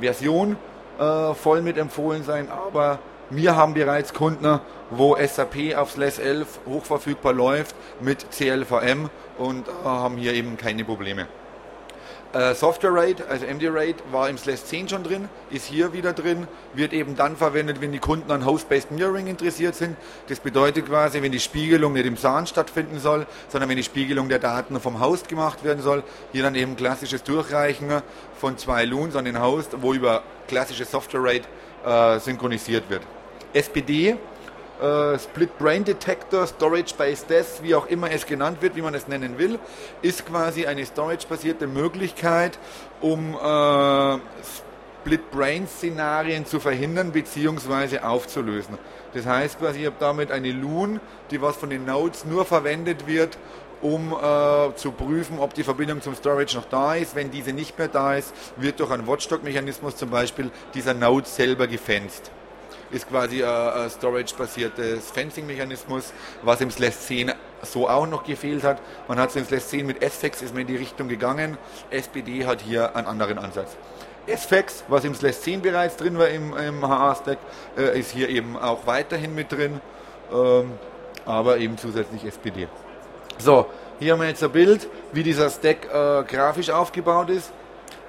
Version 0.00 0.56
äh, 0.98 1.34
voll 1.34 1.62
mit 1.62 1.76
empfohlen 1.76 2.22
sein, 2.24 2.48
aber 2.50 2.98
wir 3.30 3.56
haben 3.56 3.74
bereits 3.74 4.14
Kunden, 4.14 4.60
wo 4.90 5.16
SAP 5.16 5.76
auf 5.76 5.90
SLES 5.90 6.18
11 6.18 6.60
hochverfügbar 6.66 7.32
läuft 7.32 7.74
mit 8.00 8.30
CLVM 8.30 9.10
und 9.38 9.66
äh, 9.68 9.72
haben 9.84 10.16
hier 10.16 10.32
eben 10.34 10.56
keine 10.56 10.84
Probleme. 10.84 11.26
Äh, 12.36 12.54
Software 12.54 12.92
Rate, 12.92 13.26
also 13.30 13.46
MD 13.46 13.66
Rate, 13.70 13.96
war 14.10 14.28
im 14.28 14.36
SLES 14.36 14.66
10 14.66 14.90
schon 14.90 15.02
drin, 15.02 15.30
ist 15.50 15.64
hier 15.64 15.94
wieder 15.94 16.12
drin, 16.12 16.46
wird 16.74 16.92
eben 16.92 17.16
dann 17.16 17.34
verwendet, 17.34 17.80
wenn 17.80 17.92
die 17.92 17.98
Kunden 17.98 18.30
an 18.30 18.44
Host-Based 18.44 18.90
Mirroring 18.90 19.26
interessiert 19.26 19.74
sind. 19.74 19.96
Das 20.28 20.40
bedeutet 20.40 20.84
quasi, 20.84 21.22
wenn 21.22 21.32
die 21.32 21.40
Spiegelung 21.40 21.94
nicht 21.94 22.04
im 22.04 22.18
SAN 22.18 22.46
stattfinden 22.46 22.98
soll, 22.98 23.26
sondern 23.48 23.70
wenn 23.70 23.78
die 23.78 23.82
Spiegelung 23.82 24.28
der 24.28 24.38
Daten 24.38 24.78
vom 24.80 25.00
Host 25.00 25.30
gemacht 25.30 25.64
werden 25.64 25.82
soll, 25.82 26.02
hier 26.32 26.42
dann 26.42 26.54
eben 26.56 26.76
klassisches 26.76 27.22
Durchreichen 27.22 28.02
von 28.38 28.58
zwei 28.58 28.84
Loons 28.84 29.16
an 29.16 29.24
den 29.24 29.40
Host, 29.40 29.70
wo 29.80 29.94
über 29.94 30.22
klassische 30.46 30.84
Software 30.84 31.22
Rate 31.24 31.48
äh, 31.86 32.20
synchronisiert 32.20 32.90
wird. 32.90 33.00
SPD 33.54 34.18
äh, 34.80 35.18
Split 35.18 35.58
Brain 35.58 35.84
Detector, 35.84 36.46
Storage 36.46 36.94
Based 36.96 37.30
Death, 37.30 37.62
wie 37.62 37.74
auch 37.74 37.86
immer 37.86 38.10
es 38.10 38.26
genannt 38.26 38.60
wird, 38.60 38.76
wie 38.76 38.82
man 38.82 38.94
es 38.94 39.08
nennen 39.08 39.38
will, 39.38 39.58
ist 40.02 40.26
quasi 40.26 40.66
eine 40.66 40.84
Storage-basierte 40.84 41.66
Möglichkeit, 41.66 42.58
um 43.00 43.34
äh, 43.34 44.18
Split 45.06 45.30
Brain 45.30 45.68
Szenarien 45.68 46.46
zu 46.46 46.60
verhindern 46.60 47.12
bzw. 47.12 48.00
aufzulösen. 48.00 48.76
Das 49.14 49.24
heißt 49.24 49.58
quasi, 49.58 49.80
ich 49.80 49.86
habe 49.86 49.96
damit 49.98 50.30
eine 50.30 50.52
Loon, 50.52 51.00
die 51.30 51.40
was 51.40 51.56
von 51.56 51.70
den 51.70 51.84
Nodes 51.84 52.24
nur 52.24 52.44
verwendet 52.44 53.06
wird, 53.06 53.38
um 53.82 54.12
äh, 54.12 54.74
zu 54.74 54.90
prüfen, 54.92 55.38
ob 55.38 55.54
die 55.54 55.62
Verbindung 55.62 56.02
zum 56.02 56.14
Storage 56.14 56.56
noch 56.56 56.66
da 56.66 56.96
ist. 56.96 57.14
Wenn 57.14 57.30
diese 57.30 57.52
nicht 57.52 57.78
mehr 57.78 57.88
da 57.88 58.16
ist, 58.16 58.34
wird 58.56 58.80
durch 58.80 58.90
einen 58.90 59.06
Watchdog-Mechanismus 59.06 59.96
zum 59.96 60.10
Beispiel 60.10 60.50
dieser 60.74 60.94
Node 60.94 61.26
selber 61.26 61.66
gefenst. 61.66 62.30
Ist 62.90 63.08
quasi 63.08 63.44
ein 63.44 63.90
Storage-basiertes 63.90 65.10
Fencing-Mechanismus, 65.10 66.12
was 66.42 66.60
im 66.60 66.70
Slash 66.70 66.96
10 66.96 67.32
so 67.62 67.88
auch 67.88 68.06
noch 68.06 68.24
gefehlt 68.24 68.64
hat. 68.64 68.80
Man 69.08 69.18
hat 69.18 69.30
es 69.30 69.36
im 69.36 69.44
Slash 69.44 69.64
10 69.64 69.86
mit 69.86 70.02
SFX 70.02 70.42
ist 70.42 70.52
man 70.52 70.62
in 70.62 70.68
die 70.68 70.76
Richtung 70.76 71.08
gegangen. 71.08 71.58
SPD 71.90 72.46
hat 72.46 72.60
hier 72.60 72.94
einen 72.94 73.06
anderen 73.06 73.38
Ansatz. 73.38 73.76
SFX, 74.26 74.84
was 74.88 75.04
im 75.04 75.14
Slash 75.14 75.38
10 75.38 75.62
bereits 75.62 75.96
drin 75.96 76.18
war 76.18 76.28
im, 76.28 76.56
im 76.56 76.86
HA-Stack, 76.86 77.38
äh, 77.76 77.98
ist 77.98 78.10
hier 78.10 78.28
eben 78.28 78.56
auch 78.56 78.86
weiterhin 78.86 79.34
mit 79.34 79.52
drin, 79.52 79.80
ähm, 80.32 80.72
aber 81.24 81.58
eben 81.58 81.78
zusätzlich 81.78 82.24
SPD. 82.24 82.68
So, 83.38 83.66
hier 83.98 84.12
haben 84.12 84.20
wir 84.20 84.28
jetzt 84.28 84.42
ein 84.42 84.50
Bild, 84.50 84.88
wie 85.12 85.22
dieser 85.22 85.48
Stack 85.50 85.86
äh, 85.86 86.24
grafisch 86.24 86.70
aufgebaut 86.70 87.30
ist. 87.30 87.52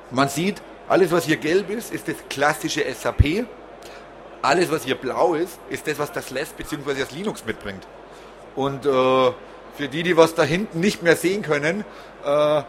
Man 0.10 0.30
sieht, 0.30 0.62
alles 0.88 1.12
was 1.12 1.26
hier 1.26 1.38
gelb 1.38 1.70
ist, 1.70 1.94
ist 1.94 2.08
das 2.08 2.16
klassische 2.30 2.84
SAP. 2.94 3.46
Alles 4.42 4.72
was 4.72 4.84
hier 4.84 4.96
blau 4.96 5.34
ist, 5.34 5.60
ist 5.70 5.88
das, 5.88 6.00
was 6.00 6.12
das 6.12 6.28
Slash 6.28 6.50
bzw. 6.50 7.00
das 7.00 7.12
Linux 7.12 7.46
mitbringt. 7.46 7.88
Und 8.56 8.86
äh, 8.86 8.90
für 8.90 9.88
die, 9.92 10.04
die 10.04 10.18
was 10.18 10.36
da 10.36 10.44
hinten 10.44 10.80
nicht 10.80 11.04
mehr 11.04 11.16
sehen 11.16 11.42
können, 11.42 11.84
äh, 12.26 12.64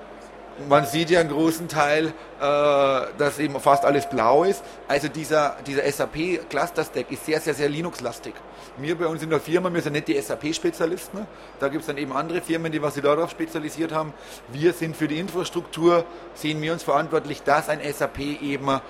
man 0.68 0.86
sieht 0.86 1.10
ja 1.10 1.20
einen 1.20 1.28
großen 1.30 1.68
Teil, 1.68 2.06
äh, 2.06 2.10
dass 2.40 3.38
eben 3.38 3.58
fast 3.60 3.84
alles 3.84 4.08
blau 4.08 4.44
ist. 4.44 4.62
Also 4.88 5.08
dieser, 5.08 5.56
dieser 5.66 5.90
SAP 5.90 6.48
Cluster 6.50 6.84
Stack 6.84 7.10
ist 7.12 7.26
sehr, 7.26 7.40
sehr, 7.40 7.54
sehr 7.54 7.68
Linux-lastig. 7.68 8.34
Wir 8.76 8.96
bei 8.96 9.06
uns 9.06 9.22
in 9.22 9.30
der 9.30 9.40
Firma, 9.40 9.72
wir 9.72 9.82
sind 9.82 9.92
nicht 9.92 10.08
die 10.08 10.20
SAP-Spezialisten. 10.20 11.26
Da 11.60 11.68
gibt 11.68 11.82
es 11.82 11.86
dann 11.86 11.96
eben 11.96 12.12
andere 12.12 12.40
Firmen, 12.40 12.72
die 12.72 12.82
was 12.82 12.94
sich 12.94 13.02
darauf 13.02 13.30
spezialisiert 13.30 13.92
haben. 13.92 14.12
Wir 14.52 14.72
sind 14.72 14.96
für 14.96 15.08
die 15.08 15.18
Infrastruktur, 15.18 16.04
sehen 16.34 16.60
wir 16.60 16.72
uns 16.72 16.82
verantwortlich, 16.82 17.42
dass 17.42 17.68
ein 17.68 17.80
SAP 17.80 18.18
eben 18.18 18.80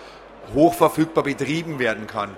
hochverfügbar 0.54 1.24
betrieben 1.24 1.78
werden 1.78 2.06
kann. 2.06 2.36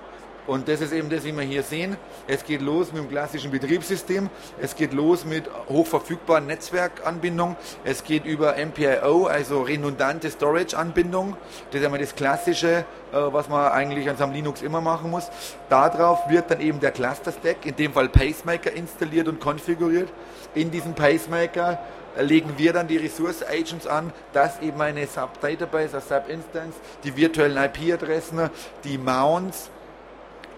Und 0.50 0.66
das 0.66 0.80
ist 0.80 0.92
eben 0.92 1.09
das, 1.09 1.23
wie 1.23 1.33
wir 1.33 1.45
hier 1.45 1.62
sehen. 1.62 1.97
Es 2.26 2.45
geht 2.45 2.61
los 2.61 2.92
mit 2.92 3.04
dem 3.04 3.09
klassischen 3.09 3.52
Betriebssystem. 3.52 4.28
Es 4.61 4.75
geht 4.75 4.92
los 4.92 5.25
mit 5.25 5.45
hochverfügbaren 5.69 6.45
Netzwerkanbindung. 6.49 7.54
Es 7.85 8.02
geht 8.02 8.25
über 8.25 8.57
MPIO, 8.57 9.26
also 9.26 9.62
redundante 9.62 10.28
Storage-Anbindung. 10.28 11.37
Das 11.71 11.80
ist 11.80 11.85
einmal 11.87 12.00
das 12.00 12.16
Klassische, 12.16 12.69
äh, 12.69 12.85
was 13.12 13.49
man 13.49 13.71
eigentlich 13.71 14.11
an 14.11 14.16
seinem 14.16 14.33
Linux 14.33 14.62
immer 14.62 14.80
machen 14.80 15.12
muss. 15.12 15.30
Darauf 15.69 16.28
wird 16.28 16.50
dann 16.50 16.61
eben 16.61 16.80
der 16.80 16.90
Cluster-Stack, 16.90 17.64
in 17.64 17.76
dem 17.76 17.92
Fall 17.92 18.09
Pacemaker, 18.09 18.73
installiert 18.73 19.28
und 19.28 19.38
konfiguriert. 19.38 20.09
In 20.57 20.73
diesem 20.73 20.95
Pacemaker 20.95 21.78
legen 22.19 22.54
wir 22.57 22.73
dann 22.73 22.88
die 22.88 22.97
Resource 22.97 23.45
Agents 23.49 23.87
an, 23.87 24.12
dass 24.33 24.61
eben 24.61 24.80
eine 24.80 25.07
Sub-Database, 25.07 25.92
eine 25.92 26.00
Sub-Instance, 26.00 26.76
die 27.04 27.16
virtuellen 27.16 27.57
IP-Adressen, 27.57 28.50
die 28.83 28.99
Mounts, 28.99 29.71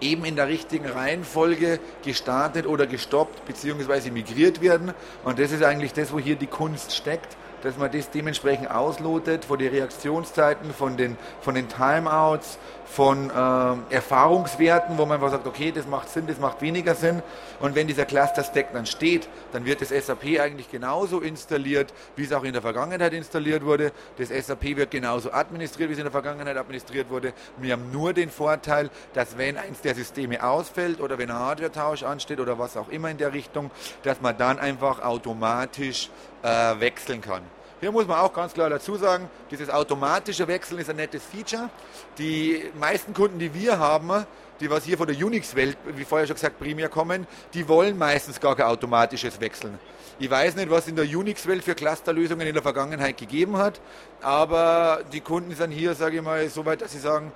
eben 0.03 0.25
in 0.25 0.37
der 0.37 0.49
richtigen 0.49 0.87
Reihenfolge 0.87 1.79
gestartet 2.05 2.67
oder 2.67 2.87
gestoppt 2.87 3.45
bzw. 3.47 4.11
migriert 4.11 4.61
werden. 4.61 4.93
Und 5.25 5.39
das 5.39 5.53
ist 5.53 5.63
eigentlich 5.63 5.93
das, 5.93 6.13
wo 6.13 6.19
hier 6.19 6.37
die 6.37 6.47
Kunst 6.47 6.95
steckt, 6.95 7.37
dass 7.63 7.79
man 7.79 7.91
das 7.93 8.11
dementsprechend 8.11 8.71
auslotet 8.71 9.45
von 9.45 9.59
den 9.59 9.73
Reaktionszeiten, 9.73 10.75
von 10.75 10.97
den, 10.97 11.17
von 11.41 11.55
den 11.55 11.69
Timeouts, 11.69 12.59
von 12.93 13.31
äh, 13.31 13.95
Erfahrungswerten, 13.95 14.99
wo 14.99 15.07
man 15.07 15.15
einfach 15.15 15.31
sagt, 15.31 15.47
okay, 15.47 15.73
das 15.73 15.87
macht 15.87 16.11
Sinn, 16.11 16.27
das 16.27 16.39
macht 16.39 16.61
weniger 16.61 16.95
Sinn. 16.95 17.23
Und 17.59 17.75
wenn 17.75 17.87
dieser 17.87 18.05
Cluster-Stack 18.05 18.75
dann 18.75 18.85
steht, 18.85 19.29
dann 19.53 19.65
wird 19.65 19.81
das 19.81 19.89
SAP 19.89 20.39
eigentlich 20.39 20.71
genauso 20.71 21.21
installiert, 21.21 21.95
wie 22.17 22.25
es 22.25 22.33
auch 22.33 22.45
in 22.45 22.53
der 22.53 22.61
Vergangenheit 22.61 23.15
installiert 23.15 23.65
wurde. 23.65 23.93
Das 24.19 24.29
SAP 24.29 24.77
wird 24.77 24.91
genauso 24.91 25.33
administriert, 25.33 25.89
wie 25.89 25.95
es 25.95 25.99
in 25.99 26.05
der 26.05 26.13
Vergangenheit 26.13 26.57
administriert 26.57 27.09
wurde. 27.09 27.33
Wir 27.57 27.73
haben 27.73 27.91
nur 27.91 28.13
den 28.13 28.29
Vorteil, 28.29 28.91
dass 29.15 29.39
wenn 29.39 29.57
eins 29.57 29.81
der 29.81 29.95
Systeme 29.95 30.45
ausfällt 30.45 31.01
oder 31.01 31.17
wenn 31.17 31.31
ein 31.31 31.39
Hardware-Tausch 31.39 32.03
ansteht 32.03 32.41
oder 32.41 32.59
was 32.59 32.77
auch 32.77 32.91
immer 32.91 33.09
in 33.11 33.17
der 33.17 33.33
Richtung, 33.33 33.71
dass 34.03 34.21
man 34.21 34.37
dann 34.37 34.59
einfach 34.59 35.03
automatisch 35.03 36.11
äh, 36.43 36.79
wechseln 36.79 37.23
kann. 37.23 37.43
Hier 37.83 37.91
muss 37.91 38.07
man 38.07 38.21
auch 38.21 38.33
ganz 38.33 38.55
klar 38.55 38.71
dazu 38.71 38.95
sagen, 38.95 39.29
dieses 39.51 39.69
automatische 39.69 40.47
Wechseln 40.47 40.79
ist 40.79 40.89
ein 40.89 40.95
nettes 40.95 41.25
Feature. 41.25 41.69
Die 42.17 42.71
meisten 42.79 43.13
Kunden, 43.13 43.41
die 43.41 43.53
wir 43.53 43.77
haben, 43.77 44.25
die 44.61 44.71
was 44.71 44.85
hier 44.85 44.97
von 44.97 45.09
der 45.09 45.17
Unix-Welt, 45.17 45.77
wie 45.97 46.05
vorher 46.05 46.29
schon 46.29 46.37
gesagt, 46.37 46.61
primär 46.61 46.89
kommen, 46.89 47.27
die 47.55 47.67
wollen 47.67 47.99
meistens 47.99 48.39
gar 48.39 48.55
kein 48.55 48.67
automatisches 48.67 49.41
Wechseln. 49.41 49.81
Ich 50.21 50.31
weiß 50.31 50.55
nicht, 50.55 50.71
was 50.71 50.87
in 50.87 50.95
der 50.95 51.07
Unix-Welt 51.07 51.65
für 51.65 51.75
Clusterlösungen 51.75 52.47
in 52.47 52.55
der 52.55 52.63
Vergangenheit 52.63 53.17
gegeben 53.17 53.57
hat, 53.57 53.81
aber 54.21 55.01
die 55.13 55.21
Kunden 55.21 55.53
sind 55.53 55.73
hier, 55.73 55.97
sage 55.97 56.19
ich 56.19 56.23
mal, 56.23 56.49
so 56.51 56.65
weit, 56.65 56.83
dass 56.83 56.93
sie 56.93 57.01
sagen, 57.01 57.33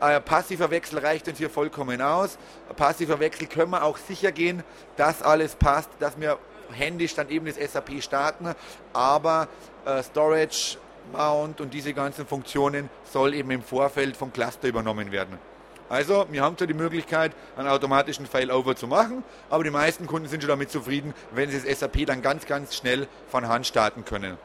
ein 0.00 0.22
passiver 0.22 0.70
Wechsel 0.70 0.98
reicht 0.98 1.28
uns 1.28 1.38
hier 1.38 1.48
vollkommen 1.48 2.02
aus. 2.02 2.36
Ein 2.68 2.76
passiver 2.76 3.20
Wechsel 3.20 3.46
können 3.46 3.70
wir 3.70 3.82
auch 3.82 3.96
sicher 3.96 4.32
gehen, 4.32 4.62
dass 4.98 5.22
alles 5.22 5.56
passt, 5.56 5.88
dass 5.98 6.20
wir 6.20 6.38
händisch 6.72 7.14
dann 7.14 7.28
eben 7.30 7.46
das 7.46 7.56
SAP 7.56 8.02
starten, 8.02 8.54
aber 8.92 9.48
äh, 9.84 10.02
Storage, 10.02 10.78
Mount 11.12 11.60
und 11.60 11.72
diese 11.72 11.94
ganzen 11.94 12.26
Funktionen 12.26 12.90
soll 13.04 13.34
eben 13.34 13.50
im 13.50 13.62
Vorfeld 13.62 14.16
vom 14.16 14.32
Cluster 14.32 14.68
übernommen 14.68 15.10
werden. 15.10 15.38
Also, 15.88 16.26
wir 16.30 16.42
haben 16.42 16.56
zwar 16.58 16.66
die 16.66 16.74
Möglichkeit, 16.74 17.32
einen 17.56 17.68
automatischen 17.68 18.26
Failover 18.26 18.76
zu 18.76 18.86
machen, 18.86 19.24
aber 19.48 19.64
die 19.64 19.70
meisten 19.70 20.06
Kunden 20.06 20.28
sind 20.28 20.42
schon 20.42 20.50
damit 20.50 20.70
zufrieden, 20.70 21.14
wenn 21.32 21.50
sie 21.50 21.60
das 21.62 21.80
SAP 21.80 22.04
dann 22.04 22.20
ganz, 22.20 22.44
ganz 22.44 22.76
schnell 22.76 23.08
von 23.28 23.48
Hand 23.48 23.66
starten 23.66 24.04
können. 24.04 24.36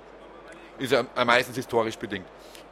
Ist 0.79 0.93
ja 0.93 1.03
meistens 1.25 1.57
historisch 1.57 1.97
bedingt. 1.97 2.25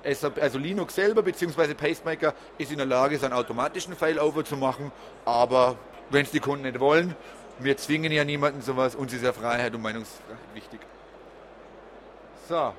Also 0.03 0.57
Linux 0.57 0.95
selber 0.95 1.21
bzw. 1.21 1.73
Pacemaker 1.73 2.33
ist 2.57 2.71
in 2.71 2.77
der 2.77 2.87
Lage, 2.87 3.19
seinen 3.19 3.33
automatischen 3.33 3.95
Failover 3.95 4.43
zu 4.43 4.57
machen, 4.57 4.91
aber 5.25 5.75
wenn 6.09 6.23
es 6.23 6.31
die 6.31 6.39
Kunden 6.39 6.63
nicht 6.63 6.79
wollen, 6.79 7.15
wir 7.59 7.77
zwingen 7.77 8.11
ja 8.11 8.23
niemanden 8.23 8.61
sowas, 8.61 8.95
uns 8.95 9.13
ist 9.13 9.23
ja 9.23 9.33
Freiheit 9.33 9.73
und 9.73 9.81
Meinungsfreiheit 9.81 10.37
wichtig. 10.53 10.79
So. 12.47 12.73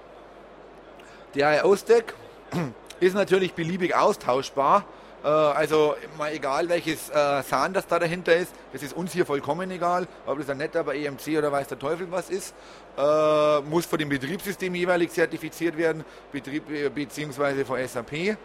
Der 1.35 1.65
IO-Stack 1.65 2.15
ist 3.01 3.15
natürlich 3.15 3.55
beliebig 3.55 3.95
austauschbar. 3.95 4.85
Äh, 5.25 5.29
also 5.29 5.95
mal 6.19 6.33
egal 6.33 6.69
welches 6.69 7.09
äh, 7.11 7.43
SAN 7.43 7.73
das 7.73 7.87
da 7.87 7.99
dahinter 7.99 8.35
ist, 8.35 8.53
das 8.73 8.83
ist 8.83 8.95
uns 8.95 9.13
hier 9.13 9.25
vollkommen 9.25 9.71
egal, 9.71 10.07
ob 10.27 10.39
das 10.39 10.51
ein 10.51 10.59
netter 10.59 10.85
bei 10.85 10.97
EMC 10.97 11.39
oder 11.39 11.53
weiß 11.53 11.69
der 11.69 11.79
Teufel 11.79 12.11
was 12.11 12.29
ist, 12.29 12.55
äh, 12.99 13.61
muss 13.61 13.87
von 13.87 13.99
dem 13.99 14.09
Betriebssystem 14.09 14.75
jeweilig 14.75 15.11
zertifiziert 15.11 15.77
werden, 15.77 16.05
Betrieb, 16.33 16.69
äh, 16.71 16.89
beziehungsweise 16.89 17.65
von 17.65 17.79
SAP. 17.87 18.37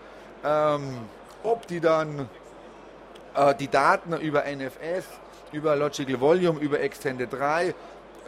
Ähm, 0.45 0.97
ob 1.43 1.67
die 1.67 1.79
dann 1.79 2.29
die 3.59 3.67
Daten 3.67 4.13
über 4.13 4.45
NFS 4.45 5.05
über 5.51 5.75
Logical 5.75 6.19
Volume, 6.19 6.59
über 6.59 6.79
Extended 6.79 7.31
3 7.31 7.73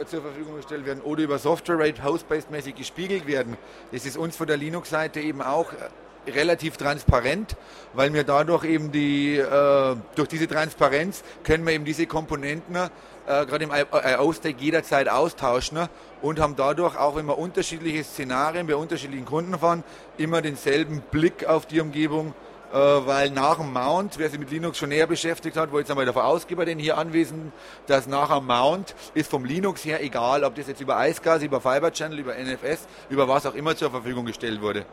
zur 0.06 0.22
Verfügung 0.22 0.56
gestellt 0.56 0.86
werden 0.86 1.02
oder 1.02 1.22
über 1.22 1.38
Software 1.38 1.78
Rate 1.78 2.02
host-based 2.02 2.50
mäßig 2.50 2.74
gespiegelt 2.74 3.26
werden. 3.26 3.56
Das 3.92 4.06
ist 4.06 4.16
uns 4.16 4.36
von 4.36 4.46
der 4.46 4.56
Linux-Seite 4.56 5.20
eben 5.20 5.42
auch 5.42 5.72
äh, 5.72 6.30
relativ 6.30 6.76
transparent, 6.76 7.56
weil 7.92 8.12
wir 8.12 8.24
dadurch 8.24 8.64
eben 8.64 8.92
die, 8.92 9.36
äh, 9.36 9.96
durch 10.14 10.28
diese 10.28 10.48
Transparenz 10.48 11.22
können 11.44 11.66
wir 11.66 11.74
eben 11.74 11.84
diese 11.84 12.06
Komponenten 12.06 12.76
äh, 12.76 12.88
gerade 13.26 13.64
im 13.64 13.70
IO-Stack 13.72 14.60
jederzeit 14.60 15.08
austauschen 15.08 15.88
und 16.22 16.40
haben 16.40 16.56
dadurch, 16.56 16.96
auch 16.96 17.16
wenn 17.16 17.26
wir 17.26 17.38
unterschiedliche 17.38 18.04
Szenarien 18.04 18.66
bei 18.66 18.76
unterschiedlichen 18.76 19.26
Kunden 19.26 19.58
fahren, 19.58 19.84
immer 20.16 20.40
denselben 20.40 21.02
Blick 21.10 21.44
auf 21.46 21.66
die 21.66 21.80
Umgebung 21.80 22.28
äh, 22.28 22.49
weil 22.72 23.30
nach 23.30 23.56
dem 23.56 23.72
Mount, 23.72 24.18
wer 24.18 24.30
sich 24.30 24.38
mit 24.38 24.50
Linux 24.50 24.78
schon 24.78 24.90
näher 24.90 25.06
beschäftigt 25.06 25.56
hat, 25.56 25.72
wo 25.72 25.78
jetzt 25.78 25.90
einmal 25.90 26.06
davon 26.06 26.22
ausgehe 26.22 26.56
bei 26.56 26.64
den 26.64 26.78
hier 26.78 26.98
Anwesenden, 26.98 27.52
dass 27.86 28.06
nach 28.06 28.36
dem 28.36 28.46
Mount 28.46 28.94
ist 29.14 29.30
vom 29.30 29.44
Linux 29.44 29.84
her 29.84 30.02
egal, 30.02 30.44
ob 30.44 30.54
das 30.54 30.68
jetzt 30.68 30.80
über 30.80 31.06
iSCSI, 31.06 31.46
über 31.46 31.60
Fiber 31.60 31.92
Channel, 31.92 32.18
über 32.18 32.34
NFS, 32.34 32.86
über 33.08 33.28
was 33.28 33.46
auch 33.46 33.54
immer 33.54 33.76
zur 33.76 33.90
Verfügung 33.90 34.24
gestellt 34.24 34.60
wurde. 34.60 34.84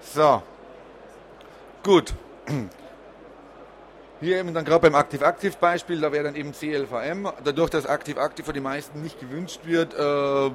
So. 0.00 0.42
Gut. 1.82 2.14
Hier 4.22 4.38
eben 4.38 4.54
dann 4.54 4.64
gerade 4.64 4.82
beim 4.82 4.94
Aktiv-Aktiv-Beispiel, 4.94 6.00
da 6.00 6.12
wäre 6.12 6.22
dann 6.22 6.36
eben 6.36 6.52
CLVM. 6.52 7.28
Dadurch, 7.42 7.70
dass 7.70 7.86
Aktiv-Aktiv 7.86 8.46
für 8.46 8.52
die 8.52 8.60
meisten 8.60 9.02
nicht 9.02 9.18
gewünscht 9.18 9.62
wird, 9.64 9.94
äh, 9.94 10.46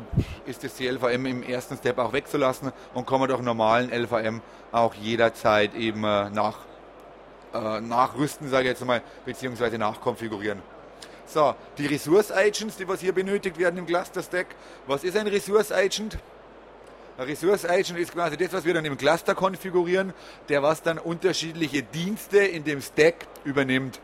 ist 0.50 0.64
das 0.64 0.78
CLVM 0.78 1.26
im 1.26 1.44
ersten 1.44 1.76
Step 1.76 1.98
auch 1.98 2.14
wegzulassen 2.14 2.72
und 2.94 3.06
kann 3.06 3.20
man 3.20 3.28
durch 3.28 3.42
normalen 3.42 3.92
LVM 3.92 4.40
auch 4.72 4.94
jederzeit 4.94 5.76
eben 5.76 6.06
äh, 6.06 6.30
nach, 6.30 6.60
äh, 7.54 7.82
nachrüsten, 7.82 8.50
sage 8.50 8.64
ich 8.64 8.70
jetzt 8.70 8.86
mal, 8.86 9.02
beziehungsweise 9.26 9.78
nachkonfigurieren. 9.78 10.62
So, 11.26 11.54
die 11.78 11.88
Resource 11.88 12.32
Agents, 12.32 12.78
die 12.78 12.88
was 12.88 13.02
hier 13.02 13.12
benötigt 13.12 13.60
werden 13.60 13.80
im 13.80 13.86
Cluster 13.86 14.24
Stack. 14.24 14.48
Was 14.86 15.04
ist 15.04 15.18
ein 15.18 15.28
Resource 15.28 15.74
Agent? 15.74 16.18
Resource 17.20 17.66
Agent 17.66 17.98
ist 17.98 18.14
quasi 18.14 18.38
das, 18.38 18.54
was 18.54 18.64
wir 18.64 18.74
dann 18.74 18.86
im 18.86 18.98
Cluster 18.98 19.34
konfigurieren, 19.34 20.14
der 20.50 20.62
was 20.62 20.84
dann 20.84 21.00
unterschiedliche 21.00 21.82
Dienste 21.82 22.38
in 22.40 22.64
dem 22.64 22.82
Stack 22.82 23.26
übernimmt. 23.44 24.00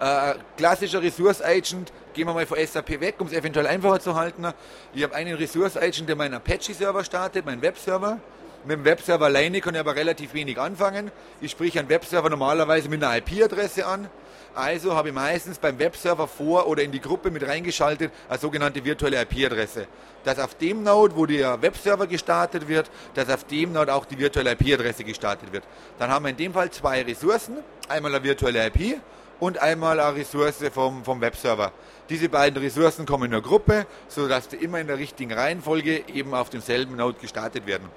Äh, 0.00 0.34
klassischer 0.56 1.02
Resource 1.02 1.42
Agent, 1.42 1.92
gehen 2.14 2.26
wir 2.26 2.34
mal 2.34 2.46
von 2.46 2.58
SAP 2.58 3.00
weg, 3.00 3.16
um 3.18 3.26
es 3.26 3.32
eventuell 3.32 3.66
einfacher 3.66 4.00
zu 4.00 4.14
halten. 4.14 4.46
Ich 4.94 5.02
habe 5.02 5.14
einen 5.14 5.34
Resource 5.34 5.76
Agent, 5.76 6.08
der 6.08 6.16
meinen 6.16 6.34
Apache-Server 6.34 7.04
startet, 7.04 7.46
meinen 7.46 7.62
Webserver. 7.62 8.18
Mit 8.62 8.76
dem 8.76 8.84
Webserver 8.84 9.24
alleine 9.24 9.62
kann 9.62 9.74
ich 9.74 9.80
aber 9.80 9.96
relativ 9.96 10.34
wenig 10.34 10.60
anfangen. 10.60 11.10
Ich 11.40 11.52
spreche 11.52 11.78
einen 11.78 11.88
Webserver 11.88 12.28
normalerweise 12.28 12.90
mit 12.90 13.02
einer 13.02 13.16
IP-Adresse 13.16 13.86
an. 13.86 14.10
Also 14.54 14.94
habe 14.94 15.08
ich 15.08 15.14
meistens 15.14 15.58
beim 15.58 15.78
Webserver 15.78 16.28
vor 16.28 16.66
oder 16.66 16.82
in 16.82 16.92
die 16.92 17.00
Gruppe 17.00 17.30
mit 17.30 17.46
reingeschaltet 17.46 18.12
eine 18.28 18.38
sogenannte 18.38 18.84
virtuelle 18.84 19.22
IP-Adresse. 19.22 19.86
Dass 20.24 20.38
auf 20.38 20.54
dem 20.56 20.82
Node, 20.82 21.16
wo 21.16 21.24
der 21.24 21.62
Webserver 21.62 22.06
gestartet 22.06 22.68
wird, 22.68 22.90
dass 23.14 23.30
auf 23.30 23.44
dem 23.44 23.72
Node 23.72 23.94
auch 23.94 24.04
die 24.04 24.18
virtuelle 24.18 24.52
IP-Adresse 24.52 25.04
gestartet 25.04 25.52
wird. 25.52 25.64
Dann 25.98 26.10
haben 26.10 26.26
wir 26.26 26.30
in 26.30 26.36
dem 26.36 26.52
Fall 26.52 26.70
zwei 26.70 27.00
Ressourcen. 27.00 27.56
Einmal 27.88 28.14
eine 28.14 28.22
virtuelle 28.22 28.66
IP 28.66 29.00
und 29.38 29.56
einmal 29.58 29.98
eine 29.98 30.16
Ressource 30.16 30.62
vom, 30.70 31.02
vom 31.02 31.22
Webserver. 31.22 31.72
Diese 32.10 32.28
beiden 32.28 32.62
Ressourcen 32.62 33.06
kommen 33.06 33.24
in 33.24 33.32
eine 33.32 33.42
Gruppe, 33.42 33.86
sodass 34.08 34.48
die 34.48 34.56
immer 34.56 34.80
in 34.80 34.86
der 34.86 34.98
richtigen 34.98 35.32
Reihenfolge 35.32 36.04
eben 36.12 36.34
auf 36.34 36.50
demselben 36.50 36.96
Node 36.96 37.18
gestartet 37.18 37.66
werden. 37.66 37.88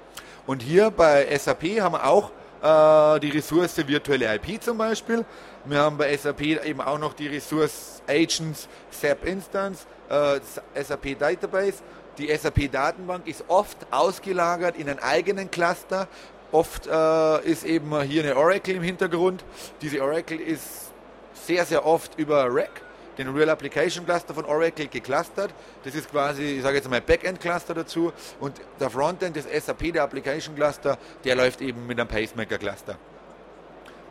Und 0.46 0.62
hier 0.62 0.90
bei 0.90 1.26
SAP 1.38 1.80
haben 1.80 1.94
wir 1.94 2.06
auch 2.06 2.30
äh, 2.62 3.20
die 3.20 3.30
Ressource 3.30 3.76
virtuelle 3.86 4.34
IP 4.34 4.62
zum 4.62 4.76
Beispiel. 4.76 5.24
Wir 5.64 5.78
haben 5.78 5.96
bei 5.96 6.14
SAP 6.16 6.42
eben 6.42 6.80
auch 6.80 6.98
noch 6.98 7.14
die 7.14 7.28
Ressource 7.28 8.02
Agents 8.06 8.68
SAP 8.90 9.24
Instance, 9.24 9.86
äh, 10.10 10.40
SAP 10.82 11.18
Database. 11.18 11.82
Die 12.18 12.28
SAP 12.36 12.70
Datenbank 12.70 13.26
ist 13.26 13.44
oft 13.48 13.78
ausgelagert 13.90 14.76
in 14.76 14.88
einen 14.88 14.98
eigenen 14.98 15.50
Cluster. 15.50 16.08
Oft 16.52 16.86
äh, 16.86 17.50
ist 17.50 17.64
eben 17.64 18.00
hier 18.02 18.22
eine 18.22 18.36
Oracle 18.36 18.76
im 18.76 18.82
Hintergrund. 18.82 19.42
Diese 19.80 20.02
Oracle 20.02 20.40
ist 20.40 20.92
sehr, 21.32 21.64
sehr 21.64 21.84
oft 21.84 22.18
über 22.18 22.46
RAC, 22.54 22.82
den 23.18 23.28
Real 23.28 23.50
Application 23.50 24.04
Cluster 24.04 24.34
von 24.34 24.44
Oracle, 24.44 24.88
geclustert. 24.88 25.54
Das 25.84 25.94
ist 25.94 26.10
quasi, 26.10 26.56
ich 26.56 26.62
sage 26.62 26.76
jetzt 26.76 26.90
mal, 26.90 27.00
Backend 27.00 27.40
Cluster 27.40 27.74
dazu. 27.74 28.12
Und 28.40 28.60
der 28.80 28.90
Frontend 28.90 29.36
des 29.36 29.44
SAP, 29.44 29.92
der 29.92 30.02
Application 30.02 30.54
Cluster, 30.54 30.98
der 31.24 31.36
läuft 31.36 31.60
eben 31.60 31.86
mit 31.86 31.98
einem 31.98 32.08
Pacemaker 32.08 32.58
Cluster. 32.58 32.96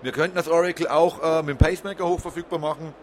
Wir 0.02 0.12
könnten 0.12 0.36
das 0.36 0.50
Oracle 0.50 0.88
auch 0.88 1.22
äh, 1.24 1.44
mit 1.44 1.52
dem 1.52 1.58
Pacemaker 1.58 2.06
hochverfügbar 2.06 2.60
machen, 2.60 2.94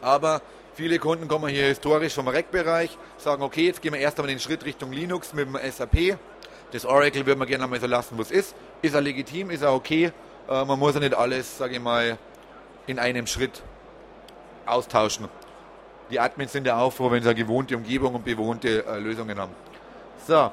aber 0.00 0.42
viele 0.74 0.98
Kunden 0.98 1.28
kommen 1.28 1.48
hier 1.48 1.66
historisch 1.66 2.14
vom 2.14 2.26
Rack-Bereich, 2.26 2.98
sagen, 3.16 3.42
okay, 3.44 3.66
jetzt 3.66 3.80
gehen 3.80 3.92
wir 3.92 4.00
erst 4.00 4.18
einmal 4.18 4.32
den 4.32 4.40
Schritt 4.40 4.64
Richtung 4.64 4.92
Linux 4.92 5.32
mit 5.34 5.46
dem 5.46 5.56
SAP. 5.70 6.18
Das 6.72 6.84
Oracle 6.84 7.24
würden 7.26 7.38
wir 7.38 7.46
gerne 7.46 7.64
einmal 7.64 7.80
so 7.80 7.86
lassen, 7.86 8.18
wo 8.18 8.22
es 8.22 8.32
ist. 8.32 8.56
Ist 8.82 8.94
er 8.94 9.02
legitim, 9.02 9.50
ist 9.50 9.62
er 9.62 9.72
okay. 9.72 10.10
Äh, 10.48 10.64
man 10.64 10.78
muss 10.78 10.94
ja 10.94 11.00
nicht 11.00 11.14
alles, 11.14 11.58
sage 11.58 11.74
ich 11.74 11.80
mal, 11.80 12.18
in 12.88 12.98
einem 12.98 13.28
Schritt 13.28 13.62
austauschen. 14.66 15.28
Die 16.10 16.20
Admins 16.20 16.52
sind 16.52 16.66
ja 16.66 16.78
auch 16.78 16.92
froh, 16.92 17.10
wenn 17.10 17.22
sie 17.22 17.28
eine 17.28 17.38
gewohnte 17.38 17.76
Umgebung 17.76 18.14
und 18.14 18.24
bewohnte 18.24 18.84
äh, 18.86 18.98
Lösungen 18.98 19.38
haben. 19.38 19.52
So, 20.26 20.50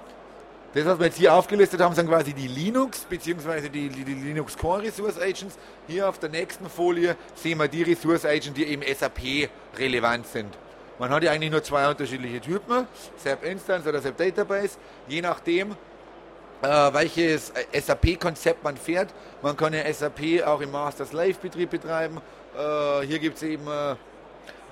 das, 0.73 0.85
was 0.85 0.97
wir 0.97 1.05
jetzt 1.05 1.17
hier 1.17 1.33
aufgelistet 1.33 1.79
haben, 1.81 1.93
sind 1.93 2.07
quasi 2.07 2.33
die 2.33 2.47
Linux 2.47 3.01
bzw. 3.01 3.69
Die, 3.69 3.89
die, 3.89 4.03
die, 4.03 4.13
Linux 4.15 4.57
Core 4.57 4.81
Resource 4.81 5.19
Agents. 5.19 5.57
Hier 5.87 6.09
auf 6.09 6.17
der 6.17 6.29
nächsten 6.29 6.67
Folie 6.67 7.15
sehen 7.35 7.59
wir 7.59 7.67
die 7.67 7.83
Resource 7.83 8.25
Agents, 8.25 8.53
die 8.53 8.65
eben 8.65 8.81
SAP 8.81 9.49
relevant 9.77 10.25
sind. 10.25 10.57
Man 10.97 11.11
hat 11.11 11.23
ja 11.23 11.31
eigentlich 11.31 11.51
nur 11.51 11.63
zwei 11.63 11.87
unterschiedliche 11.87 12.41
Typen, 12.41 12.87
SAP 13.17 13.43
Instance 13.43 13.87
oder 13.87 14.01
SAP 14.01 14.17
Database. 14.17 14.77
Je 15.07 15.21
nachdem, 15.21 15.75
äh, 16.63 16.93
welches 16.93 17.51
SAP-Konzept 17.71 18.63
man 18.63 18.77
fährt. 18.77 19.13
Man 19.41 19.55
kann 19.55 19.73
ja 19.73 19.91
SAP 19.93 20.43
auch 20.45 20.61
im 20.61 20.71
Master-Slave-Betrieb 20.71 21.69
betreiben. 21.69 22.19
Äh, 22.55 23.05
hier 23.05 23.19
gibt 23.19 23.37
es 23.37 23.43
eben 23.43 23.67
äh, 23.67 23.95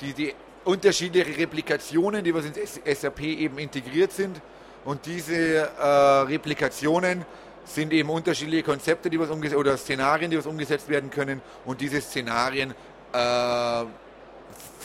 die, 0.02 0.14
die 0.14 0.34
unterschiedliche 0.64 1.38
Replikationen, 1.38 2.24
die 2.24 2.34
was 2.34 2.46
in 2.46 2.54
SAP 2.54 3.22
eben 3.22 3.58
integriert 3.58 4.12
sind. 4.12 4.42
Und 4.86 5.06
diese 5.06 5.36
äh, 5.36 5.86
Replikationen 6.28 7.26
sind 7.66 7.94
eben 7.94 8.10
unterschiedliche 8.10 8.64
Konzepte, 8.64 9.10
die 9.10 9.20
was 9.20 9.30
umgesetzt 9.30 9.60
oder 9.60 9.78
Szenarien, 9.78 10.32
die 10.32 10.38
was 10.38 10.46
umgesetzt 10.46 10.90
werden 10.90 11.10
können. 11.10 11.42
Und 11.66 11.82
diese 11.82 12.02
Szenarien 12.02 12.74
äh, 13.14 13.84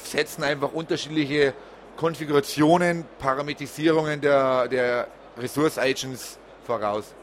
setzen 0.04 0.44
einfach 0.44 0.72
unterschiedliche 0.72 1.54
Konfigurationen, 1.96 3.04
Parametrisierungen 3.18 4.20
der, 4.20 4.68
der 4.68 5.08
Resource 5.38 5.78
Agents 5.78 6.38
voraus. 6.66 7.14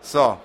So, 0.00 0.38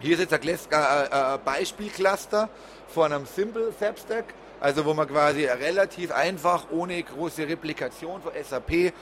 hier 0.00 0.18
ist 0.18 0.20
jetzt 0.20 0.32
ein 0.32 0.42
äh, 0.42 0.54
äh, 0.54 1.38
Beispielcluster 1.44 2.48
von 2.88 3.12
einem 3.12 3.26
Simple 3.26 3.72
Substack, 3.78 4.26
also 4.60 4.84
wo 4.84 4.94
man 4.94 5.08
quasi 5.08 5.44
relativ 5.44 6.12
einfach, 6.12 6.66
ohne 6.70 7.02
große 7.02 7.48
Replikation 7.48 8.22
von 8.22 8.32
SAP, 8.40 8.70
äh, 8.72 8.92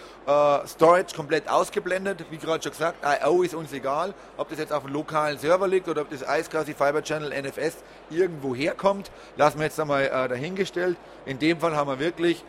Storage 0.67 1.15
komplett 1.15 1.49
ausgeblendet. 1.49 2.25
Wie 2.31 2.39
gerade 2.39 2.63
schon 2.63 2.73
gesagt, 2.73 3.05
I.O. 3.05 3.43
ist 3.43 3.55
uns 3.55 3.73
egal, 3.73 4.15
ob 4.37 4.49
das 4.49 4.59
jetzt 4.59 4.73
auf 4.73 4.85
einem 4.85 4.95
lokalen 4.95 5.39
Server 5.39 5.69
liegt 5.69 5.89
oder 5.89 6.03
ob 6.03 6.11
das 6.11 6.23
iSCSI 6.23 6.75
Fiber 6.75 7.03
Channel 7.03 7.31
NFS 7.43 7.77
irgendwo 8.11 8.55
herkommt, 8.55 9.11
lassen 9.37 9.59
wir 9.59 9.67
jetzt 9.67 9.79
einmal 9.79 10.05
äh, 10.05 10.29
dahingestellt. 10.29 10.97
In 11.27 11.39
dem 11.39 11.61
Fall 11.61 11.77
haben 11.77 11.89
wir 11.89 11.99
wirklich 11.99 12.43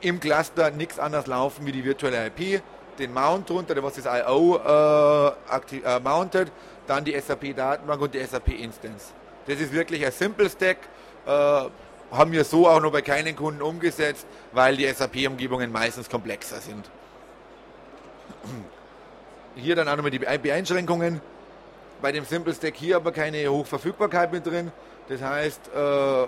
im 0.00 0.20
Cluster 0.20 0.70
nichts 0.70 0.98
anderes 0.98 1.26
laufen 1.26 1.66
wie 1.66 1.72
die 1.72 1.84
virtuelle 1.84 2.26
IP 2.26 2.62
den 2.98 3.12
Mount 3.12 3.48
drunter, 3.48 3.80
was 3.82 3.94
das 3.94 4.06
I.O. 4.06 4.56
Äh, 4.56 5.76
äh, 5.76 6.00
mountet, 6.00 6.50
dann 6.86 7.04
die 7.04 7.18
SAP-Datenbank 7.18 8.00
und 8.00 8.14
die 8.14 8.24
SAP-Instance. 8.24 9.12
Das 9.46 9.60
ist 9.60 9.72
wirklich 9.72 10.04
ein 10.04 10.12
Simple 10.12 10.50
Stack, 10.50 10.78
äh, 11.26 11.30
haben 12.10 12.32
wir 12.32 12.44
so 12.44 12.68
auch 12.68 12.80
noch 12.80 12.92
bei 12.92 13.02
keinen 13.02 13.34
Kunden 13.34 13.62
umgesetzt, 13.62 14.26
weil 14.52 14.76
die 14.76 14.86
SAP-Umgebungen 14.86 15.72
meistens 15.72 16.08
komplexer 16.08 16.60
sind. 16.60 16.88
Hier 19.56 19.74
dann 19.74 19.88
auch 19.88 19.96
nochmal 19.96 20.10
die 20.10 20.52
Einschränkungen. 20.52 21.20
Bei 22.02 22.12
dem 22.12 22.24
Simple 22.24 22.54
Stack 22.54 22.76
hier 22.76 22.96
aber 22.96 23.10
keine 23.10 23.48
Hochverfügbarkeit 23.48 24.32
mit 24.32 24.46
drin. 24.46 24.70
Das 25.08 25.22
heißt, 25.22 25.70
äh, 25.74 26.26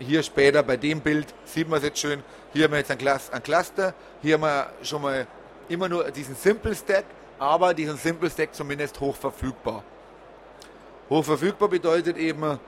hier 0.00 0.22
später 0.22 0.62
bei 0.62 0.76
dem 0.76 1.00
Bild 1.00 1.26
sieht 1.44 1.68
man 1.68 1.78
es 1.78 1.84
jetzt 1.84 1.98
schön. 1.98 2.22
Hier 2.52 2.64
haben 2.64 2.72
wir 2.72 2.78
jetzt 2.78 2.90
ein 2.90 3.42
Cluster. 3.42 3.94
Hier 4.22 4.34
haben 4.34 4.42
wir 4.42 4.70
schon 4.82 5.02
mal 5.02 5.26
immer 5.68 5.88
nur 5.88 6.10
diesen 6.10 6.34
Simple 6.34 6.74
Stack, 6.74 7.04
aber 7.40 7.72
diesen 7.72 7.96
Simple 7.96 8.30
Stack 8.30 8.54
zumindest 8.54 9.00
hoch 9.00 9.16
verfügbar. 9.16 9.82
Hoch 11.08 11.24
verfügbar 11.24 11.68
bedeutet 11.68 12.18
eben, 12.18 12.60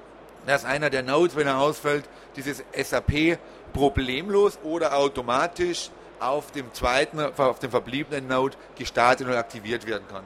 dass 0.46 0.64
einer 0.64 0.90
der 0.90 1.02
Nodes, 1.02 1.36
wenn 1.36 1.46
er 1.46 1.58
ausfällt, 1.58 2.08
dieses 2.34 2.64
SAP 2.74 3.38
problemlos 3.72 4.58
oder 4.64 4.96
automatisch 4.96 5.90
auf 6.18 6.50
dem 6.52 6.72
zweiten, 6.72 7.20
auf 7.20 7.58
dem 7.58 7.70
verbliebenen 7.70 8.26
Node 8.26 8.56
gestartet 8.76 9.28
und 9.28 9.34
aktiviert 9.34 9.86
werden 9.86 10.08
kann. 10.08 10.24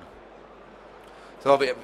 So, 1.42 1.58
wer, 1.58 1.74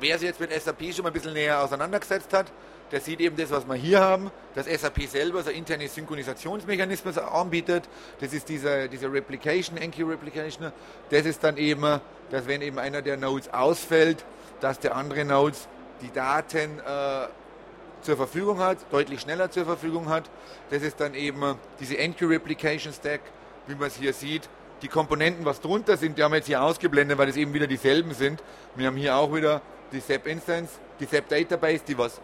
wer 0.00 0.18
sich 0.18 0.28
jetzt 0.28 0.40
mit 0.40 0.52
SAP 0.52 0.94
schon 0.94 1.02
mal 1.02 1.10
ein 1.10 1.14
bisschen 1.14 1.32
näher 1.32 1.60
auseinandergesetzt 1.62 2.32
hat, 2.32 2.46
der 2.94 3.00
sieht 3.00 3.18
eben 3.18 3.36
das, 3.36 3.50
was 3.50 3.66
wir 3.66 3.74
hier 3.74 4.00
haben, 4.00 4.30
dass 4.54 4.66
SAP 4.66 5.08
selber 5.08 5.42
so 5.42 5.50
interne 5.50 5.88
Synchronisationsmechanismus 5.88 7.18
anbietet. 7.18 7.88
Das 8.20 8.32
ist 8.32 8.48
diese, 8.48 8.88
diese 8.88 9.12
Replication, 9.12 9.76
Enqueue 9.76 10.12
Replication. 10.12 10.70
Das 11.10 11.26
ist 11.26 11.42
dann 11.42 11.56
eben, 11.56 12.00
dass 12.30 12.46
wenn 12.46 12.62
eben 12.62 12.78
einer 12.78 13.02
der 13.02 13.16
Nodes 13.16 13.52
ausfällt, 13.52 14.24
dass 14.60 14.78
der 14.78 14.94
andere 14.94 15.24
Nodes 15.24 15.66
die 16.02 16.12
Daten 16.12 16.78
äh, 16.78 17.26
zur 18.02 18.16
Verfügung 18.16 18.60
hat, 18.60 18.78
deutlich 18.92 19.22
schneller 19.22 19.50
zur 19.50 19.64
Verfügung 19.64 20.08
hat. 20.08 20.30
Das 20.70 20.84
ist 20.84 21.00
dann 21.00 21.14
eben 21.16 21.56
diese 21.80 21.98
Enqueue 21.98 22.30
Replication 22.30 22.92
Stack, 22.92 23.22
wie 23.66 23.74
man 23.74 23.88
es 23.88 23.96
hier 23.96 24.12
sieht. 24.12 24.48
Die 24.82 24.88
Komponenten, 24.88 25.44
was 25.44 25.60
drunter 25.60 25.96
sind, 25.96 26.16
die 26.16 26.22
haben 26.22 26.30
wir 26.30 26.36
jetzt 26.36 26.46
hier 26.46 26.62
ausgeblendet, 26.62 27.18
weil 27.18 27.28
es 27.28 27.36
eben 27.36 27.54
wieder 27.54 27.66
dieselben 27.66 28.14
sind. 28.14 28.40
Wir 28.76 28.86
haben 28.86 28.96
hier 28.96 29.16
auch 29.16 29.34
wieder 29.34 29.62
die 29.90 29.98
SAP 29.98 30.28
Instance, 30.28 30.74
die 31.00 31.06
SAP 31.06 31.28
Database, 31.28 31.82
die 31.88 31.98
was 31.98 32.20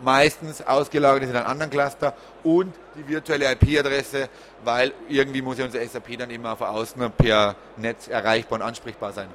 meistens 0.00 0.62
ausgelagert 0.66 1.24
ist 1.24 1.30
in 1.30 1.36
einem 1.36 1.46
anderen 1.46 1.70
Cluster 1.70 2.14
und 2.42 2.74
die 2.94 3.08
virtuelle 3.08 3.50
IP-Adresse, 3.52 4.28
weil 4.64 4.92
irgendwie 5.08 5.42
muss 5.42 5.58
ja 5.58 5.64
unser 5.64 5.84
SAP 5.86 6.18
dann 6.18 6.30
immer 6.30 6.56
von 6.56 6.68
außen 6.68 7.10
per 7.12 7.56
Netz 7.76 8.08
erreichbar 8.08 8.60
und 8.60 8.66
ansprechbar 8.66 9.12
sein. 9.12 9.28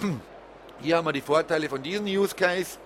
Hier 0.80 0.96
haben 0.96 1.06
wir 1.06 1.12
die 1.12 1.20
Vorteile 1.20 1.68
von 1.68 1.82
diesem 1.82 2.06
Use 2.06 2.34
Case. 2.34 2.78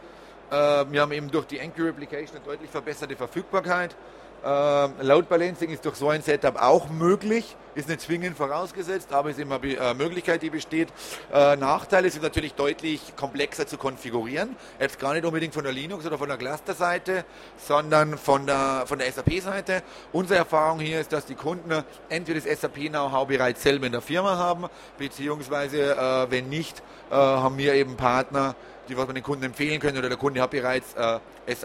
Äh, 0.51 0.85
wir 0.91 1.01
haben 1.01 1.13
eben 1.13 1.31
durch 1.31 1.47
die 1.47 1.61
Anchor 1.61 1.87
Replication 1.87 2.37
eine 2.37 2.45
deutlich 2.45 2.71
verbesserte 2.71 3.17
Verfügbarkeit. 3.17 3.97
Ähm, 4.45 4.93
Load 5.01 5.29
Balancing 5.29 5.71
ist 5.71 5.85
durch 5.85 5.97
so 5.97 6.09
ein 6.09 6.23
Setup 6.23 6.61
auch 6.61 6.89
möglich, 6.89 7.57
ist 7.75 7.89
nicht 7.89 8.01
zwingend 8.01 8.37
vorausgesetzt, 8.37 9.13
aber 9.13 9.31
ist 9.31 9.39
immer 9.39 9.61
eine 9.61 9.75
äh, 9.75 9.95
Möglichkeit, 9.95 10.43
die 10.43 10.51
besteht. 10.51 10.89
Äh, 11.33 11.57
Nachteile 11.57 12.11
sind 12.11 12.23
natürlich 12.23 12.55
deutlich 12.55 13.17
komplexer 13.17 13.67
zu 13.67 13.77
konfigurieren. 13.77 14.57
Jetzt 14.81 14.99
gar 14.99 15.15
nicht 15.15 15.25
unbedingt 15.25 15.53
von 15.53 15.65
der 15.65 15.73
Linux 15.73 16.07
oder 16.07 16.19
von 16.19 16.29
der 16.29 16.39
Cluster-Seite, 16.39 17.25
sondern 17.57 18.17
von 18.19 18.47
der, 18.47 18.85
von 18.87 18.99
der 18.99 19.11
SAP-Seite. 19.11 19.83
Unsere 20.13 20.39
Erfahrung 20.39 20.81
hier 20.81 21.01
ist, 21.01 21.13
dass 21.13 21.27
die 21.27 21.35
Kunden 21.35 21.85
entweder 22.09 22.41
das 22.41 22.61
SAP-Know-how 22.61 23.27
bereits 23.27 23.63
selber 23.63 23.87
in 23.87 23.93
der 23.93 24.01
Firma 24.01 24.37
haben, 24.37 24.67
beziehungsweise 24.99 25.97
äh, 25.97 26.31
wenn 26.31 26.49
nicht, 26.49 26.83
äh, 27.11 27.15
haben 27.15 27.59
wir 27.59 27.75
eben 27.75 27.97
Partner, 27.97 28.55
die 28.89 28.97
was 28.97 29.07
man 29.07 29.15
den 29.15 29.25
Kunden 29.25 29.45
empfehlen 29.45 29.81
können 29.81 29.99
oder 29.99 30.09
der 30.09 30.19
Kunde 30.19 30.41
hat 30.41 30.51
bereits 30.51 30.95
äh, 30.95 31.19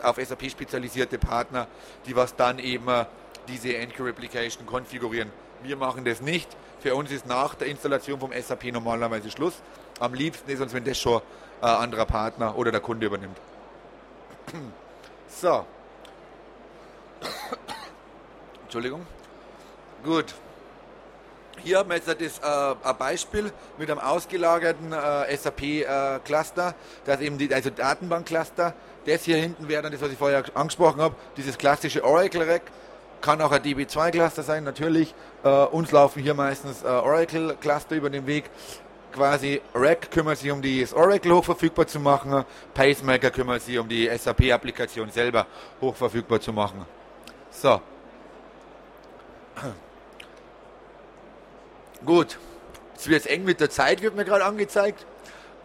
auf 0.03 0.17
SAP 0.17 0.49
spezialisierte 0.49 1.17
Partner, 1.17 1.67
die 2.05 2.15
was 2.15 2.35
dann 2.35 2.59
eben 2.59 2.87
äh, 2.87 3.05
diese 3.47 3.77
Anchor 3.77 4.07
Replication 4.07 4.65
konfigurieren. 4.65 5.31
Wir 5.63 5.75
machen 5.75 6.05
das 6.05 6.21
nicht. 6.21 6.49
Für 6.79 6.95
uns 6.95 7.11
ist 7.11 7.27
nach 7.27 7.55
der 7.55 7.67
Installation 7.67 8.19
vom 8.19 8.31
SAP 8.33 8.71
normalerweise 8.71 9.29
Schluss. 9.29 9.61
Am 9.99 10.13
liebsten 10.13 10.49
ist 10.49 10.61
uns, 10.61 10.73
wenn 10.73 10.83
das 10.83 10.97
schon 10.97 11.21
ein 11.61 11.69
anderer 11.69 12.05
Partner 12.05 12.57
oder 12.57 12.71
der 12.71 12.81
Kunde 12.81 13.05
übernimmt. 13.05 13.37
So. 15.27 15.65
Entschuldigung. 18.63 19.05
Gut. 20.03 20.33
Hier 21.63 21.77
haben 21.77 21.89
wir 21.89 21.97
jetzt 21.97 22.07
äh, 22.07 22.47
ein 22.83 22.97
Beispiel 22.97 23.51
mit 23.77 23.91
einem 23.91 23.99
ausgelagerten 23.99 24.93
äh, 24.93 25.37
SAP-Cluster, 25.37 26.69
äh, 26.69 26.73
das 27.05 27.21
eben 27.21 27.37
die, 27.37 27.53
also 27.53 27.69
Datenbank-Cluster. 27.69 28.73
Das 29.05 29.23
hier 29.23 29.37
hinten 29.37 29.67
wäre 29.67 29.83
dann 29.83 29.91
das, 29.91 30.01
was 30.01 30.11
ich 30.11 30.17
vorher 30.17 30.43
angesprochen 30.55 31.01
habe, 31.01 31.15
dieses 31.37 31.57
klassische 31.57 32.03
Oracle-Rack. 32.03 32.63
Kann 33.21 33.41
auch 33.41 33.51
ein 33.51 33.61
DB2-Cluster 33.61 34.41
sein, 34.41 34.63
natürlich. 34.63 35.13
Uns 35.71 35.91
laufen 35.91 36.23
hier 36.23 36.33
meistens 36.33 36.83
Oracle-Cluster 36.83 37.95
über 37.95 38.09
den 38.09 38.25
Weg. 38.25 38.45
Quasi 39.11 39.61
Rack 39.75 40.09
kümmert 40.09 40.37
sich 40.37 40.51
um 40.51 40.61
das 40.61 40.93
Oracle 40.93 41.33
hochverfügbar 41.33 41.85
zu 41.85 41.99
machen, 41.99 42.45
Pacemaker 42.73 43.29
kümmert 43.29 43.61
sich 43.61 43.77
um 43.77 43.87
die 43.87 44.07
SAP-Applikation 44.07 45.11
selber 45.11 45.45
hochverfügbar 45.81 46.39
zu 46.39 46.53
machen. 46.53 46.85
So. 47.51 47.81
Gut, 52.05 52.39
es 52.95 53.07
wird 53.07 53.27
eng 53.27 53.43
mit 53.43 53.59
der 53.59 53.69
Zeit, 53.69 54.01
wird 54.01 54.15
mir 54.15 54.25
gerade 54.25 54.43
angezeigt. 54.43 55.05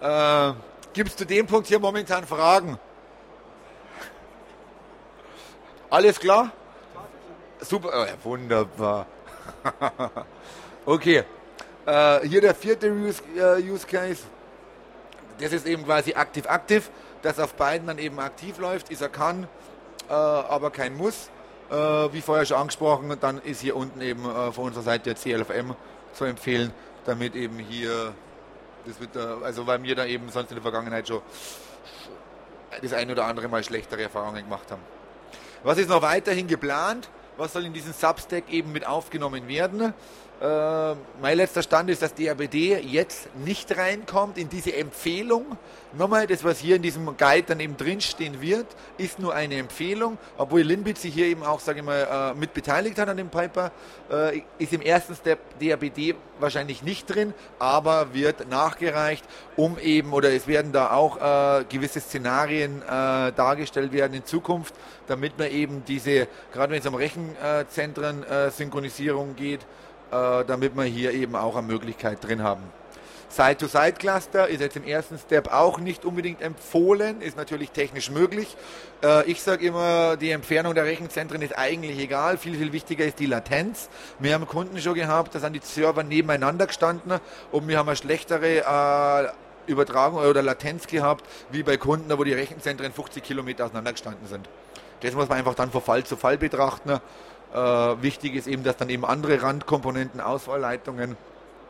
Äh, 0.03 0.53
Gibt 0.93 1.11
es 1.11 1.17
zu 1.17 1.25
dem 1.25 1.47
Punkt 1.47 1.67
hier 1.67 1.79
momentan 1.79 2.27
Fragen? 2.27 2.79
Alles 5.89 6.21
klar? 6.21 6.53
Super, 7.61 7.91
oh, 7.95 8.25
wunderbar. 8.25 9.07
okay, 10.87 11.25
äh, 11.87 12.21
hier 12.29 12.43
der 12.43 12.55
vierte 12.55 12.91
Use, 12.91 13.23
äh, 13.35 13.63
Use 13.63 13.87
Case. 13.87 14.25
Das 15.41 15.53
ist 15.53 15.67
eben 15.67 15.87
quasi 15.87 16.13
aktiv-aktiv, 16.13 16.91
das 17.23 17.39
auf 17.39 17.55
beiden 17.55 17.87
dann 17.87 17.99
eben 17.99 18.19
aktiv 18.21 18.59
läuft, 18.59 18.91
ist 18.91 19.01
er 19.01 19.09
kann, 19.09 19.49
äh, 20.09 20.13
aber 20.13 20.71
kein 20.71 20.97
Muss. 20.97 21.31
Äh, 21.71 21.75
wie 21.75 22.21
vorher 22.21 22.45
schon 22.45 22.59
angesprochen, 22.59 23.17
dann 23.21 23.39
ist 23.39 23.63
hier 23.63 23.75
unten 23.75 24.01
eben 24.03 24.25
äh, 24.25 24.53
von 24.53 24.65
unserer 24.65 24.85
Seite 24.85 25.15
der 25.15 25.15
CLFM 25.15 25.75
zu 26.17 26.25
empfehlen, 26.25 26.73
damit 27.05 27.37
eben 27.37 27.59
hier, 27.59 28.15
das 28.87 29.01
wird 29.01 29.17
also 29.17 29.67
weil 29.67 29.83
wir 29.83 29.95
da 29.95 30.07
eben 30.07 30.29
sonst 30.31 30.51
in 30.51 30.57
der 30.57 30.63
Vergangenheit 30.63 31.07
schon 31.07 31.23
das 32.83 32.93
ein 32.93 33.11
oder 33.11 33.25
andere 33.25 33.49
Mal 33.49 33.63
schlechtere 33.63 34.03
Erfahrungen 34.03 34.43
gemacht 34.43 34.71
haben. 34.71 34.83
Was 35.63 35.79
ist 35.79 35.89
noch 35.89 36.03
weiterhin 36.03 36.47
geplant? 36.47 37.09
Was 37.37 37.53
soll 37.53 37.65
in 37.67 37.73
diesen 37.73 37.93
Substack 37.93 38.51
eben 38.51 38.73
mit 38.73 38.87
aufgenommen 38.87 39.47
werden? 39.49 39.93
Äh, 40.39 40.95
mein 41.23 41.39
letzter 41.39 41.63
Stand 41.63 41.89
ist, 41.89 42.03
dass 42.03 42.13
die 42.13 42.29
RBD 42.29 42.79
jetzt 42.81 43.35
nicht 43.37 43.75
reinkommt 43.75 44.37
in 44.37 44.51
diese 44.51 44.77
Empfehlung. 44.77 45.57
Nochmal, 45.95 46.27
das, 46.27 46.45
was 46.45 46.59
hier 46.59 46.77
in 46.77 46.83
diesem 46.83 47.07
Guide 47.17 47.45
dann 47.47 47.59
eben 47.59 47.79
drinstehen 47.79 48.43
wird, 48.43 48.67
ist 48.99 49.19
nur 49.19 49.35
eine 49.35 49.55
Empfehlung. 49.55 50.19
Obwohl 50.37 50.61
Linbit 50.61 50.99
sich 50.99 51.15
hier 51.15 51.25
eben 51.25 51.43
auch, 51.43 51.61
sage 51.61 51.79
ich 51.79 51.85
mal, 51.87 52.35
äh, 52.35 52.39
mit 52.39 52.53
beteiligt 52.53 52.99
hat 52.99 53.09
an 53.09 53.17
dem 53.17 53.31
Piper, 53.31 53.73
äh, 54.11 54.43
ist 54.59 54.75
im 54.75 54.83
ersten 54.83 55.15
Step 55.15 55.39
DRBD 55.59 56.15
wahrscheinlich 56.39 56.83
nicht 56.83 57.07
drin, 57.07 57.33
aber 57.59 58.13
wird 58.13 58.51
nachgereicht, 58.51 59.25
um 59.57 59.79
eben, 59.79 60.13
oder 60.13 60.35
es 60.35 60.47
werden 60.47 60.71
da 60.71 60.91
auch 60.91 61.17
äh, 61.17 61.65
gewisse 61.65 62.01
Szenarien 62.01 62.83
dargestellt 62.87 63.93
werden 63.93 64.13
in 64.13 64.27
Zukunft, 64.27 64.75
damit 65.07 65.39
man 65.39 65.51
eben 65.51 65.83
diese, 65.87 66.29
gerade 66.53 66.73
wenn 66.73 66.81
es 66.81 66.87
um 66.87 66.95
Rechenzentren-Synchronisierung 66.95 69.35
geht, 69.35 69.61
äh, 70.11 70.45
damit 70.45 70.77
wir 70.77 70.85
hier 70.85 71.13
eben 71.13 71.37
auch 71.37 71.57
eine 71.57 71.67
Möglichkeit 71.67 72.25
drin 72.27 72.43
haben. 72.43 72.63
Side-to-Side-Cluster 73.29 74.49
ist 74.49 74.61
jetzt 74.61 74.77
im 74.77 74.85
ersten 74.85 75.19
Step 75.19 75.53
auch 75.53 75.79
nicht 75.79 76.05
unbedingt 76.05 76.41
empfohlen, 76.41 77.21
ist 77.21 77.37
natürlich 77.37 77.71
technisch 77.71 78.11
möglich. 78.11 78.57
Äh, 79.03 79.31
ich 79.31 79.43
sage 79.43 79.67
immer, 79.67 80.17
die 80.17 80.31
Entfernung 80.31 80.75
der 80.75 80.85
Rechenzentren 80.85 81.43
ist 81.43 81.57
eigentlich 81.57 81.99
egal. 81.99 82.39
Viel, 82.39 82.57
viel 82.57 82.73
wichtiger 82.73 83.05
ist 83.05 83.19
die 83.19 83.27
Latenz. 83.27 83.89
Wir 84.21 84.35
haben 84.35 84.47
Kunden 84.47 84.79
schon 84.81 84.95
gehabt, 84.95 85.35
da 85.35 85.41
sind 85.41 85.55
die 85.55 85.61
Server 85.63 86.03
nebeneinander 86.03 86.67
gestanden 86.67 87.21
und 87.53 87.69
wir 87.69 87.79
haben 87.79 87.89
eine 87.89 87.97
schlechtere 87.97 88.63
äh, 89.67 89.71
Übertragung 89.71 90.21
oder 90.21 90.43
Latenz 90.43 90.87
gehabt, 90.87 91.25
wie 91.51 91.63
bei 91.63 91.77
Kunden, 91.77 92.17
wo 92.17 92.25
die 92.25 92.33
Rechenzentren 92.33 92.93
50 92.93 93.23
Kilometer 93.23 93.67
auseinander 93.67 93.93
gestanden 93.93 94.27
sind. 94.29 94.49
Das 95.01 95.15
muss 95.15 95.29
man 95.29 95.39
einfach 95.39 95.55
dann 95.55 95.71
von 95.71 95.83
Fall 95.83 96.05
zu 96.05 96.17
Fall 96.17 96.39
betrachten. 96.39 97.01
Äh, 97.57 98.03
wichtig 98.03 98.35
ist 98.35 98.47
eben, 98.47 98.65
dass 98.65 98.77
dann 98.77 98.91
eben 98.91 99.07
andere 99.07 99.41
Randkomponenten, 99.41 100.21
Auswahlleitungen, 100.21 101.17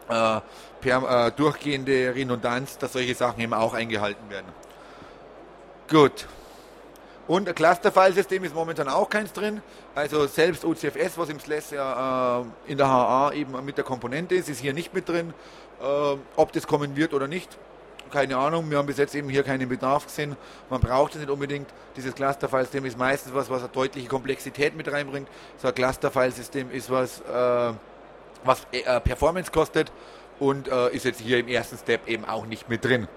äh, 0.08 0.40
per, 0.80 1.26
äh, 1.28 1.30
durchgehende 1.30 2.12
Redundanz, 2.12 2.76
dass 2.78 2.94
solche 2.94 3.14
Sachen 3.14 3.40
eben 3.40 3.54
auch 3.54 3.72
eingehalten 3.72 4.28
werden. 4.28 4.48
Gut. 5.88 6.26
Und 7.28 7.48
ein 7.48 7.54
Cluster-File-System 7.54 8.42
ist 8.42 8.54
momentan 8.54 8.88
auch 8.88 9.08
keins 9.08 9.32
drin. 9.32 9.62
Also 9.94 10.26
selbst 10.26 10.64
OCFS, 10.64 11.16
was 11.18 11.28
im 11.28 11.38
SLES 11.38 11.70
ja 11.70 12.40
äh, 12.40 12.44
in 12.66 12.78
der 12.78 12.88
HA 12.88 13.32
eben 13.32 13.64
mit 13.64 13.76
der 13.76 13.84
Komponente 13.84 14.34
ist, 14.34 14.48
ist 14.48 14.60
hier 14.60 14.72
nicht 14.72 14.92
mit 14.92 15.08
drin. 15.08 15.34
Äh, 15.80 16.16
ob 16.34 16.52
das 16.52 16.66
kommen 16.66 16.96
wird 16.96 17.14
oder 17.14 17.28
nicht, 17.28 17.58
keine 18.10 18.36
Ahnung, 18.36 18.70
wir 18.70 18.78
haben 18.78 18.86
bis 18.86 18.98
jetzt 18.98 19.14
eben 19.14 19.28
hier 19.28 19.42
keinen 19.42 19.68
Bedarf 19.68 20.06
gesehen. 20.06 20.36
Man 20.70 20.80
braucht 20.80 21.14
es 21.14 21.20
nicht 21.20 21.30
unbedingt. 21.30 21.68
Dieses 21.96 22.14
Cluster-File-System 22.14 22.84
ist 22.84 22.98
meistens 22.98 23.34
was, 23.34 23.50
was 23.50 23.60
eine 23.60 23.70
deutliche 23.70 24.08
Komplexität 24.08 24.76
mit 24.76 24.90
reinbringt. 24.90 25.28
So 25.58 25.68
ein 25.68 25.74
Cluster-File-System 25.74 26.70
ist 26.70 26.90
was, 26.90 27.20
äh, 27.20 27.72
was 28.44 28.66
äh, 28.72 29.00
Performance 29.00 29.50
kostet 29.50 29.92
und 30.38 30.68
äh, 30.68 30.90
ist 30.90 31.04
jetzt 31.04 31.20
hier 31.20 31.38
im 31.38 31.48
ersten 31.48 31.76
Step 31.78 32.06
eben 32.06 32.24
auch 32.24 32.46
nicht 32.46 32.68
mit 32.68 32.84
drin. 32.84 33.08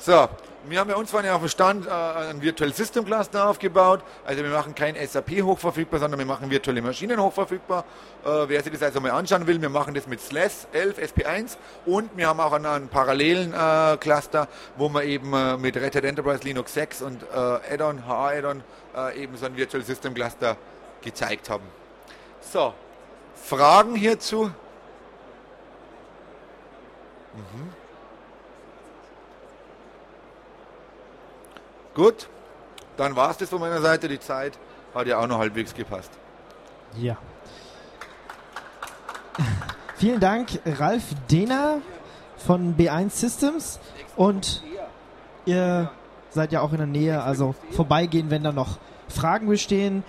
So, 0.00 0.28
wir 0.68 0.78
haben 0.78 0.90
ja 0.90 0.94
uns 0.94 1.10
vorhin 1.10 1.28
auf 1.30 1.40
dem 1.40 1.48
Stand 1.48 1.86
äh, 1.86 1.90
ein 1.90 2.40
Virtual 2.40 2.72
System 2.72 3.04
Cluster 3.04 3.48
aufgebaut. 3.48 4.00
Also 4.24 4.44
wir 4.44 4.50
machen 4.50 4.72
kein 4.72 4.94
SAP 4.94 5.42
hochverfügbar, 5.42 5.98
sondern 5.98 6.20
wir 6.20 6.26
machen 6.26 6.50
virtuelle 6.50 6.80
Maschinen 6.82 7.20
hochverfügbar. 7.20 7.84
Äh, 8.24 8.28
wer 8.46 8.62
sich 8.62 8.72
das 8.72 8.82
also 8.84 9.00
mal 9.00 9.10
anschauen 9.10 9.44
will, 9.48 9.60
wir 9.60 9.70
machen 9.70 9.94
das 9.94 10.06
mit 10.06 10.20
SLES 10.20 10.68
11 10.72 10.98
SP1 10.98 11.56
und 11.84 12.16
wir 12.16 12.28
haben 12.28 12.38
auch 12.38 12.52
einen, 12.52 12.66
einen 12.66 12.88
parallelen 12.88 13.52
äh, 13.52 13.96
Cluster, 13.96 14.46
wo 14.76 14.88
wir 14.88 15.02
eben 15.02 15.32
äh, 15.32 15.56
mit 15.56 15.76
Red 15.76 15.96
Hat 15.96 16.04
Enterprise 16.04 16.44
Linux 16.44 16.74
6 16.74 17.02
und 17.02 17.24
äh, 17.24 17.74
Add-on, 17.74 18.06
HA-Add-on 18.06 18.62
äh, 18.96 19.20
eben 19.20 19.36
so 19.36 19.46
ein 19.46 19.56
Virtual 19.56 19.82
System 19.82 20.14
Cluster 20.14 20.56
gezeigt 21.02 21.50
haben. 21.50 21.64
So, 22.40 22.72
Fragen 23.34 23.96
hierzu? 23.96 24.44
Mhm. 27.34 27.77
Gut, 31.94 32.28
dann 32.96 33.16
war 33.16 33.30
es 33.30 33.38
das 33.38 33.48
von 33.48 33.60
meiner 33.60 33.80
Seite. 33.80 34.08
Die 34.08 34.20
Zeit 34.20 34.58
hat 34.94 35.06
ja 35.06 35.18
auch 35.18 35.26
noch 35.26 35.38
halbwegs 35.38 35.74
gepasst. 35.74 36.10
Ja. 36.96 37.16
Vielen 39.96 40.20
Dank, 40.20 40.60
Ralf 40.64 41.02
Dehner 41.30 41.80
von 42.36 42.76
B1 42.76 43.10
Systems. 43.10 43.80
Und 44.16 44.62
ihr 45.44 45.90
seid 46.30 46.52
ja 46.52 46.60
auch 46.60 46.72
in 46.72 46.78
der 46.78 46.86
Nähe, 46.86 47.22
also 47.22 47.54
vorbeigehen, 47.72 48.30
wenn 48.30 48.44
da 48.44 48.52
noch 48.52 48.78
Fragen 49.08 49.48
bestehen. 49.48 50.04